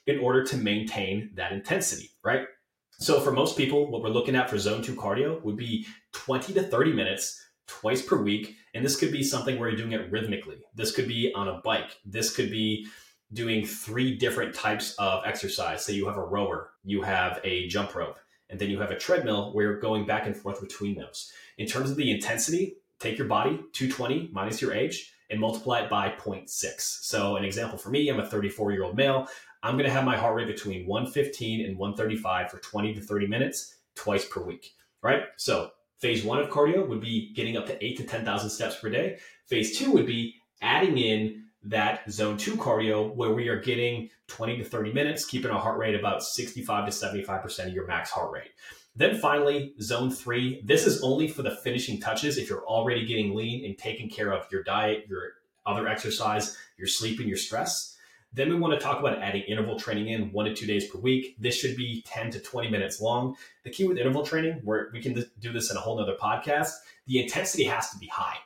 in 0.07 0.19
order 0.19 0.43
to 0.45 0.57
maintain 0.57 1.31
that 1.35 1.53
intensity, 1.53 2.11
right? 2.25 2.47
So, 2.93 3.21
for 3.21 3.31
most 3.31 3.57
people, 3.57 3.91
what 3.91 4.03
we're 4.03 4.09
looking 4.09 4.37
at 4.37 4.51
for 4.51 4.59
zone 4.59 4.83
two 4.83 4.95
cardio 4.95 5.43
would 5.43 5.57
be 5.57 5.87
20 6.13 6.55
to 6.55 6.63
30 6.63 6.93
minutes 6.93 7.43
twice 7.67 8.03
per 8.03 8.21
week. 8.21 8.57
And 8.75 8.85
this 8.85 8.97
could 8.97 9.13
be 9.13 9.23
something 9.23 9.59
where 9.59 9.69
you're 9.69 9.79
doing 9.79 9.93
it 9.93 10.11
rhythmically. 10.11 10.59
This 10.75 10.93
could 10.93 11.09
be 11.09 11.33
on 11.35 11.49
a 11.49 11.61
bike. 11.65 11.99
This 12.05 12.35
could 12.35 12.51
be 12.51 12.87
doing 13.33 13.65
three 13.65 14.17
different 14.17 14.55
types 14.55 14.95
of 14.99 15.23
exercise. 15.25 15.85
Say 15.85 15.95
you 15.95 16.07
have 16.07 16.17
a 16.17 16.25
rower, 16.25 16.71
you 16.85 17.03
have 17.03 17.41
a 17.45 17.69
jump 17.69 17.95
rope, 17.95 18.19
and 18.49 18.59
then 18.59 18.71
you 18.71 18.81
have 18.81 18.91
a 18.91 18.99
treadmill 18.99 19.53
where 19.53 19.67
you're 19.67 19.81
going 19.81 20.07
back 20.07 20.27
and 20.27 20.37
forth 20.37 20.61
between 20.61 20.97
those. 20.97 21.33
In 21.59 21.67
terms 21.67 21.91
of 21.91 21.97
the 21.97 22.11
intensity, 22.11 22.77
take 22.99 23.19
your 23.19 23.29
body, 23.29 23.61
220 23.73 24.31
minus 24.33 24.61
your 24.61 24.73
age, 24.73 25.13
and 25.31 25.41
multiply 25.41 25.81
it 25.81 25.91
by 25.91 26.11
0.6. 26.11 26.81
So, 26.81 27.37
an 27.37 27.45
example 27.45 27.79
for 27.79 27.91
me, 27.91 28.09
I'm 28.09 28.21
a 28.21 28.27
34 28.27 28.73
year 28.73 28.85
old 28.85 28.97
male. 28.97 29.29
I'm 29.63 29.75
going 29.75 29.87
to 29.87 29.93
have 29.93 30.05
my 30.05 30.17
heart 30.17 30.37
rate 30.37 30.47
between 30.47 30.87
115 30.87 31.67
and 31.67 31.77
135 31.77 32.51
for 32.51 32.59
20 32.59 32.95
to 32.95 33.01
30 33.01 33.27
minutes 33.27 33.77
twice 33.95 34.25
per 34.25 34.43
week, 34.43 34.75
right? 35.03 35.25
So, 35.37 35.71
Phase 36.01 36.25
one 36.25 36.39
of 36.39 36.49
cardio 36.49 36.87
would 36.89 37.01
be 37.01 37.33
getting 37.35 37.57
up 37.57 37.67
to 37.67 37.85
eight 37.85 37.99
to 37.99 38.05
10,000 38.05 38.49
steps 38.49 38.77
per 38.77 38.89
day. 38.89 39.19
Phase 39.47 39.79
two 39.79 39.93
would 39.93 40.07
be 40.07 40.35
adding 40.63 40.97
in 40.97 41.45
that 41.63 42.11
zone 42.11 42.39
two 42.39 42.57
cardio 42.57 43.15
where 43.15 43.33
we 43.33 43.49
are 43.49 43.61
getting 43.61 44.09
20 44.29 44.59
to 44.59 44.65
30 44.65 44.93
minutes, 44.95 45.27
keeping 45.27 45.51
our 45.51 45.61
heart 45.61 45.79
rate 45.79 45.95
about 45.95 46.23
65 46.23 46.87
to 46.87 46.91
75% 46.91 47.67
of 47.67 47.75
your 47.75 47.87
max 47.87 48.11
heart 48.11 48.33
rate. 48.33 48.51
Then 48.97 49.19
finally, 49.19 49.75
zone 49.81 50.11
three. 50.11 50.63
This 50.65 50.87
is 50.87 51.03
only 51.03 51.29
for 51.29 51.43
the 51.43 51.51
finishing 51.57 52.01
touches 52.01 52.39
if 52.39 52.49
you're 52.49 52.67
already 52.67 53.07
getting 53.07 53.35
lean 53.35 53.65
and 53.65 53.77
taking 53.77 54.09
care 54.09 54.33
of 54.33 54.51
your 54.51 54.63
diet, 54.63 55.05
your 55.09 55.33
other 55.67 55.87
exercise, 55.87 56.57
your 56.79 56.89
sleep, 56.89 57.21
and 57.21 57.29
your 57.29 57.37
stress. 57.37 57.97
Then 58.33 58.49
we 58.49 58.55
want 58.57 58.75
to 58.75 58.81
talk 58.81 59.01
about 59.01 59.21
adding 59.21 59.43
interval 59.43 59.79
training 59.79 60.09
in 60.09 60.31
one 60.33 60.47
to 60.47 60.55
two 60.55 60.67
days 60.67 60.87
per 60.89 60.99
week. 60.99 61.37
This 61.39 61.57
should 61.57 61.77
be 61.77 62.03
10 62.07 62.31
to 62.31 62.41
20 62.41 62.71
minutes 62.71 63.01
long. 63.01 63.37
The 63.65 63.71
key 63.71 63.85
with 63.85 63.99
interval 63.99 64.25
training, 64.25 64.61
where 64.63 64.89
we 64.93 65.03
can 65.03 65.25
do 65.41 65.53
this 65.53 65.71
in 65.71 65.77
a 65.77 65.81
whole 65.81 65.99
nother 65.99 66.17
podcast, 66.21 66.71
the 67.07 67.21
intensity 67.21 67.65
has 67.65 67.91
to 67.91 67.99
be 67.99 68.07
high. 68.07 68.37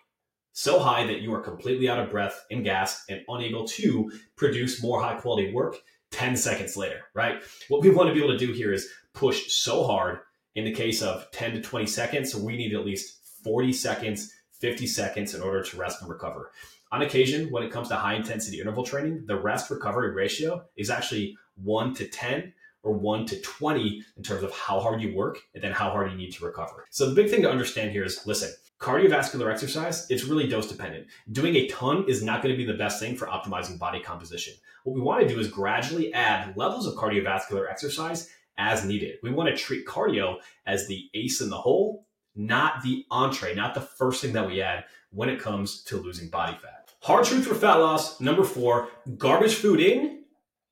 so 0.52 0.78
high 0.78 1.04
that 1.04 1.20
you 1.20 1.34
are 1.34 1.40
completely 1.40 1.88
out 1.88 1.98
of 1.98 2.10
breath 2.10 2.44
and 2.50 2.62
gas 2.64 3.04
and 3.08 3.20
unable 3.28 3.66
to 3.66 4.10
produce 4.36 4.80
more 4.82 5.02
high 5.02 5.16
quality 5.16 5.52
work 5.52 5.76
10 6.12 6.36
seconds 6.36 6.76
later, 6.76 7.00
right? 7.12 7.42
What 7.68 7.82
we 7.82 7.90
want 7.90 8.08
to 8.08 8.14
be 8.14 8.22
able 8.22 8.38
to 8.38 8.46
do 8.46 8.52
here 8.52 8.72
is 8.72 8.88
push 9.14 9.52
so 9.52 9.84
hard 9.84 10.20
in 10.54 10.64
the 10.64 10.72
case 10.72 11.02
of 11.02 11.28
10 11.32 11.54
to 11.54 11.60
20 11.60 11.86
seconds, 11.86 12.36
we 12.36 12.56
need 12.56 12.72
at 12.72 12.86
least 12.86 13.18
40 13.42 13.72
seconds, 13.72 14.32
50 14.60 14.86
seconds 14.86 15.34
in 15.34 15.42
order 15.42 15.62
to 15.64 15.76
rest 15.76 16.00
and 16.00 16.08
recover. 16.08 16.52
On 16.94 17.02
occasion, 17.02 17.50
when 17.50 17.64
it 17.64 17.72
comes 17.72 17.88
to 17.88 17.96
high 17.96 18.14
intensity 18.14 18.60
interval 18.60 18.84
training, 18.84 19.24
the 19.26 19.34
rest 19.34 19.68
recovery 19.68 20.12
ratio 20.12 20.64
is 20.76 20.90
actually 20.90 21.36
1 21.56 21.92
to 21.94 22.06
10 22.06 22.52
or 22.84 22.92
1 22.92 23.26
to 23.26 23.40
20 23.40 24.04
in 24.16 24.22
terms 24.22 24.44
of 24.44 24.52
how 24.52 24.78
hard 24.78 25.00
you 25.00 25.12
work 25.12 25.40
and 25.54 25.64
then 25.64 25.72
how 25.72 25.90
hard 25.90 26.12
you 26.12 26.16
need 26.16 26.30
to 26.34 26.44
recover. 26.44 26.86
So 26.90 27.08
the 27.08 27.16
big 27.16 27.28
thing 27.28 27.42
to 27.42 27.50
understand 27.50 27.90
here 27.90 28.04
is 28.04 28.24
listen, 28.28 28.52
cardiovascular 28.78 29.50
exercise, 29.50 30.08
it's 30.08 30.22
really 30.22 30.46
dose 30.46 30.68
dependent. 30.68 31.08
Doing 31.32 31.56
a 31.56 31.66
ton 31.66 32.04
is 32.06 32.22
not 32.22 32.44
going 32.44 32.54
to 32.54 32.56
be 32.56 32.64
the 32.64 32.78
best 32.78 33.00
thing 33.00 33.16
for 33.16 33.26
optimizing 33.26 33.76
body 33.76 33.98
composition. 33.98 34.54
What 34.84 34.94
we 34.94 35.00
want 35.00 35.20
to 35.20 35.28
do 35.28 35.40
is 35.40 35.48
gradually 35.48 36.14
add 36.14 36.56
levels 36.56 36.86
of 36.86 36.94
cardiovascular 36.94 37.68
exercise 37.68 38.30
as 38.56 38.84
needed. 38.84 39.16
We 39.20 39.32
want 39.32 39.48
to 39.48 39.56
treat 39.56 39.84
cardio 39.84 40.36
as 40.64 40.86
the 40.86 41.10
ace 41.12 41.40
in 41.40 41.50
the 41.50 41.58
hole, 41.58 42.06
not 42.36 42.84
the 42.84 43.04
entree, 43.10 43.56
not 43.56 43.74
the 43.74 43.80
first 43.80 44.22
thing 44.22 44.32
that 44.34 44.46
we 44.46 44.62
add 44.62 44.84
when 45.10 45.28
it 45.28 45.40
comes 45.40 45.82
to 45.84 45.96
losing 45.96 46.28
body 46.28 46.56
fat. 46.62 46.83
Hard 47.04 47.26
truth 47.26 47.46
for 47.46 47.54
fat 47.54 47.74
loss, 47.74 48.18
number 48.18 48.44
four, 48.44 48.88
garbage 49.18 49.56
food 49.56 49.78
in, 49.78 50.22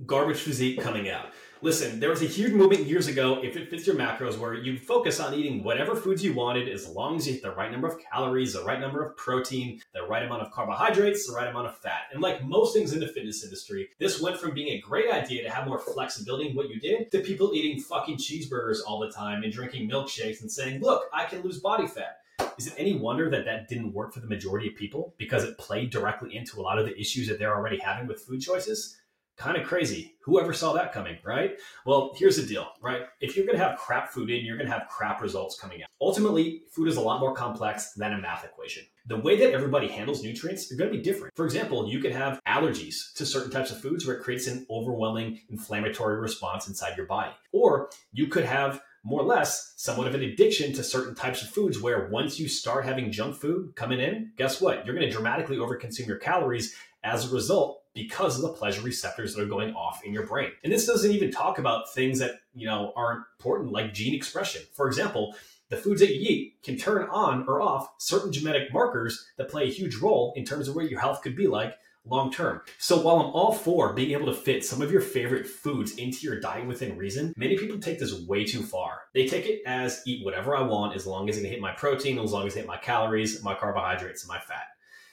garbage 0.06 0.38
physique 0.38 0.80
coming 0.80 1.10
out. 1.10 1.26
Listen, 1.60 2.00
there 2.00 2.08
was 2.08 2.22
a 2.22 2.26
huge 2.26 2.54
movement 2.54 2.86
years 2.86 3.06
ago, 3.06 3.38
if 3.42 3.54
it 3.54 3.68
fits 3.68 3.86
your 3.86 3.96
macros, 3.96 4.38
where 4.38 4.54
you 4.54 4.78
focus 4.78 5.20
on 5.20 5.34
eating 5.34 5.62
whatever 5.62 5.94
foods 5.94 6.24
you 6.24 6.32
wanted 6.32 6.70
as 6.70 6.88
long 6.88 7.16
as 7.16 7.26
you 7.26 7.34
hit 7.34 7.42
the 7.42 7.50
right 7.50 7.70
number 7.70 7.86
of 7.86 7.98
calories, 8.10 8.54
the 8.54 8.64
right 8.64 8.80
number 8.80 9.04
of 9.04 9.14
protein, 9.18 9.78
the 9.92 10.04
right 10.04 10.22
amount 10.22 10.40
of 10.40 10.50
carbohydrates, 10.52 11.26
the 11.26 11.34
right 11.34 11.48
amount 11.48 11.66
of 11.66 11.76
fat. 11.76 12.04
And 12.14 12.22
like 12.22 12.42
most 12.42 12.72
things 12.72 12.94
in 12.94 13.00
the 13.00 13.08
fitness 13.08 13.44
industry, 13.44 13.90
this 13.98 14.18
went 14.18 14.38
from 14.38 14.54
being 14.54 14.68
a 14.68 14.80
great 14.80 15.12
idea 15.12 15.42
to 15.42 15.50
have 15.50 15.68
more 15.68 15.78
flexibility 15.78 16.48
in 16.48 16.56
what 16.56 16.70
you 16.70 16.80
did 16.80 17.10
to 17.10 17.20
people 17.20 17.52
eating 17.52 17.78
fucking 17.78 18.16
cheeseburgers 18.16 18.78
all 18.86 19.00
the 19.00 19.12
time 19.12 19.42
and 19.42 19.52
drinking 19.52 19.86
milkshakes 19.86 20.40
and 20.40 20.50
saying, 20.50 20.80
look, 20.80 21.10
I 21.12 21.26
can 21.26 21.42
lose 21.42 21.60
body 21.60 21.86
fat. 21.86 22.21
Is 22.58 22.66
it 22.66 22.74
any 22.76 22.96
wonder 22.96 23.30
that 23.30 23.44
that 23.44 23.68
didn't 23.68 23.92
work 23.92 24.12
for 24.12 24.20
the 24.20 24.26
majority 24.26 24.68
of 24.68 24.76
people 24.76 25.14
because 25.18 25.44
it 25.44 25.58
played 25.58 25.90
directly 25.90 26.36
into 26.36 26.60
a 26.60 26.62
lot 26.62 26.78
of 26.78 26.86
the 26.86 26.98
issues 26.98 27.28
that 27.28 27.38
they're 27.38 27.54
already 27.54 27.78
having 27.78 28.06
with 28.06 28.22
food 28.22 28.40
choices? 28.40 28.96
kind 29.36 29.56
of 29.56 29.66
crazy. 29.66 30.14
Whoever 30.24 30.52
saw 30.52 30.72
that 30.74 30.92
coming, 30.92 31.16
right? 31.24 31.58
Well, 31.84 32.12
here's 32.16 32.36
the 32.36 32.46
deal, 32.46 32.68
right? 32.80 33.02
If 33.20 33.36
you're 33.36 33.46
going 33.46 33.58
to 33.58 33.64
have 33.64 33.78
crap 33.78 34.10
food 34.10 34.30
in, 34.30 34.44
you're 34.44 34.56
going 34.56 34.68
to 34.68 34.72
have 34.72 34.88
crap 34.88 35.20
results 35.20 35.58
coming 35.58 35.82
out. 35.82 35.88
Ultimately, 36.00 36.62
food 36.70 36.88
is 36.88 36.96
a 36.96 37.00
lot 37.00 37.20
more 37.20 37.34
complex 37.34 37.92
than 37.94 38.12
a 38.12 38.18
math 38.18 38.44
equation. 38.44 38.84
The 39.06 39.16
way 39.16 39.36
that 39.38 39.52
everybody 39.52 39.88
handles 39.88 40.22
nutrients 40.22 40.70
are 40.70 40.76
going 40.76 40.92
to 40.92 40.96
be 40.96 41.02
different. 41.02 41.34
For 41.34 41.44
example, 41.44 41.88
you 41.88 41.98
could 41.98 42.12
have 42.12 42.40
allergies 42.46 43.12
to 43.14 43.26
certain 43.26 43.50
types 43.50 43.72
of 43.72 43.80
foods 43.80 44.06
where 44.06 44.16
it 44.16 44.22
creates 44.22 44.46
an 44.46 44.64
overwhelming 44.70 45.40
inflammatory 45.50 46.20
response 46.20 46.68
inside 46.68 46.96
your 46.96 47.06
body. 47.06 47.32
Or 47.52 47.90
you 48.12 48.28
could 48.28 48.44
have 48.44 48.80
more 49.04 49.20
or 49.20 49.26
less 49.26 49.74
somewhat 49.76 50.06
of 50.06 50.14
an 50.14 50.22
addiction 50.22 50.72
to 50.72 50.84
certain 50.84 51.14
types 51.14 51.42
of 51.42 51.48
foods 51.48 51.80
where 51.80 52.08
once 52.08 52.38
you 52.38 52.48
start 52.48 52.84
having 52.84 53.10
junk 53.10 53.34
food 53.36 53.74
coming 53.74 54.00
in, 54.00 54.32
guess 54.36 54.60
what? 54.60 54.86
You're 54.86 54.94
going 54.94 55.06
to 55.06 55.12
dramatically 55.12 55.56
overconsume 55.56 56.06
your 56.06 56.18
calories 56.18 56.74
as 57.02 57.30
a 57.30 57.34
result 57.34 57.82
because 57.94 58.36
of 58.36 58.42
the 58.42 58.56
pleasure 58.56 58.80
receptors 58.82 59.34
that 59.34 59.42
are 59.42 59.46
going 59.46 59.74
off 59.74 60.04
in 60.04 60.12
your 60.12 60.26
brain. 60.26 60.50
And 60.62 60.72
this 60.72 60.86
doesn't 60.86 61.10
even 61.10 61.30
talk 61.30 61.58
about 61.58 61.92
things 61.92 62.18
that, 62.20 62.40
you 62.54 62.66
know, 62.66 62.92
are 62.96 63.26
important 63.38 63.72
like 63.72 63.92
gene 63.92 64.14
expression. 64.14 64.62
For 64.72 64.86
example, 64.86 65.34
the 65.68 65.76
foods 65.76 66.00
that 66.00 66.14
you 66.14 66.20
eat 66.20 66.62
can 66.62 66.76
turn 66.76 67.08
on 67.10 67.44
or 67.48 67.60
off 67.60 67.92
certain 67.98 68.32
genetic 68.32 68.72
markers 68.72 69.26
that 69.36 69.48
play 69.50 69.64
a 69.64 69.72
huge 69.72 69.96
role 69.96 70.32
in 70.36 70.44
terms 70.44 70.68
of 70.68 70.74
where 70.74 70.86
your 70.86 71.00
health 71.00 71.22
could 71.22 71.36
be 71.36 71.46
like 71.48 71.74
long 72.04 72.32
term. 72.32 72.60
So 72.78 73.00
while 73.00 73.20
I'm 73.20 73.32
all 73.32 73.52
for 73.52 73.92
being 73.92 74.12
able 74.12 74.26
to 74.26 74.34
fit 74.34 74.64
some 74.64 74.82
of 74.82 74.90
your 74.90 75.00
favorite 75.00 75.46
foods 75.46 75.96
into 75.96 76.26
your 76.26 76.40
diet 76.40 76.66
within 76.66 76.96
reason, 76.96 77.32
many 77.36 77.56
people 77.56 77.78
take 77.78 77.98
this 77.98 78.20
way 78.22 78.44
too 78.44 78.62
far. 78.62 79.02
They 79.14 79.26
take 79.26 79.46
it 79.46 79.62
as 79.66 80.02
eat 80.06 80.24
whatever 80.24 80.56
I 80.56 80.62
want 80.62 80.96
as 80.96 81.06
long 81.06 81.28
as 81.28 81.38
it 81.38 81.48
hit 81.48 81.60
my 81.60 81.72
protein, 81.72 82.18
as 82.18 82.32
long 82.32 82.46
as 82.46 82.56
I 82.56 82.60
hit 82.60 82.68
my 82.68 82.78
calories, 82.78 83.42
my 83.42 83.54
carbohydrates, 83.54 84.22
and 84.22 84.28
my 84.28 84.38
fat. 84.38 84.64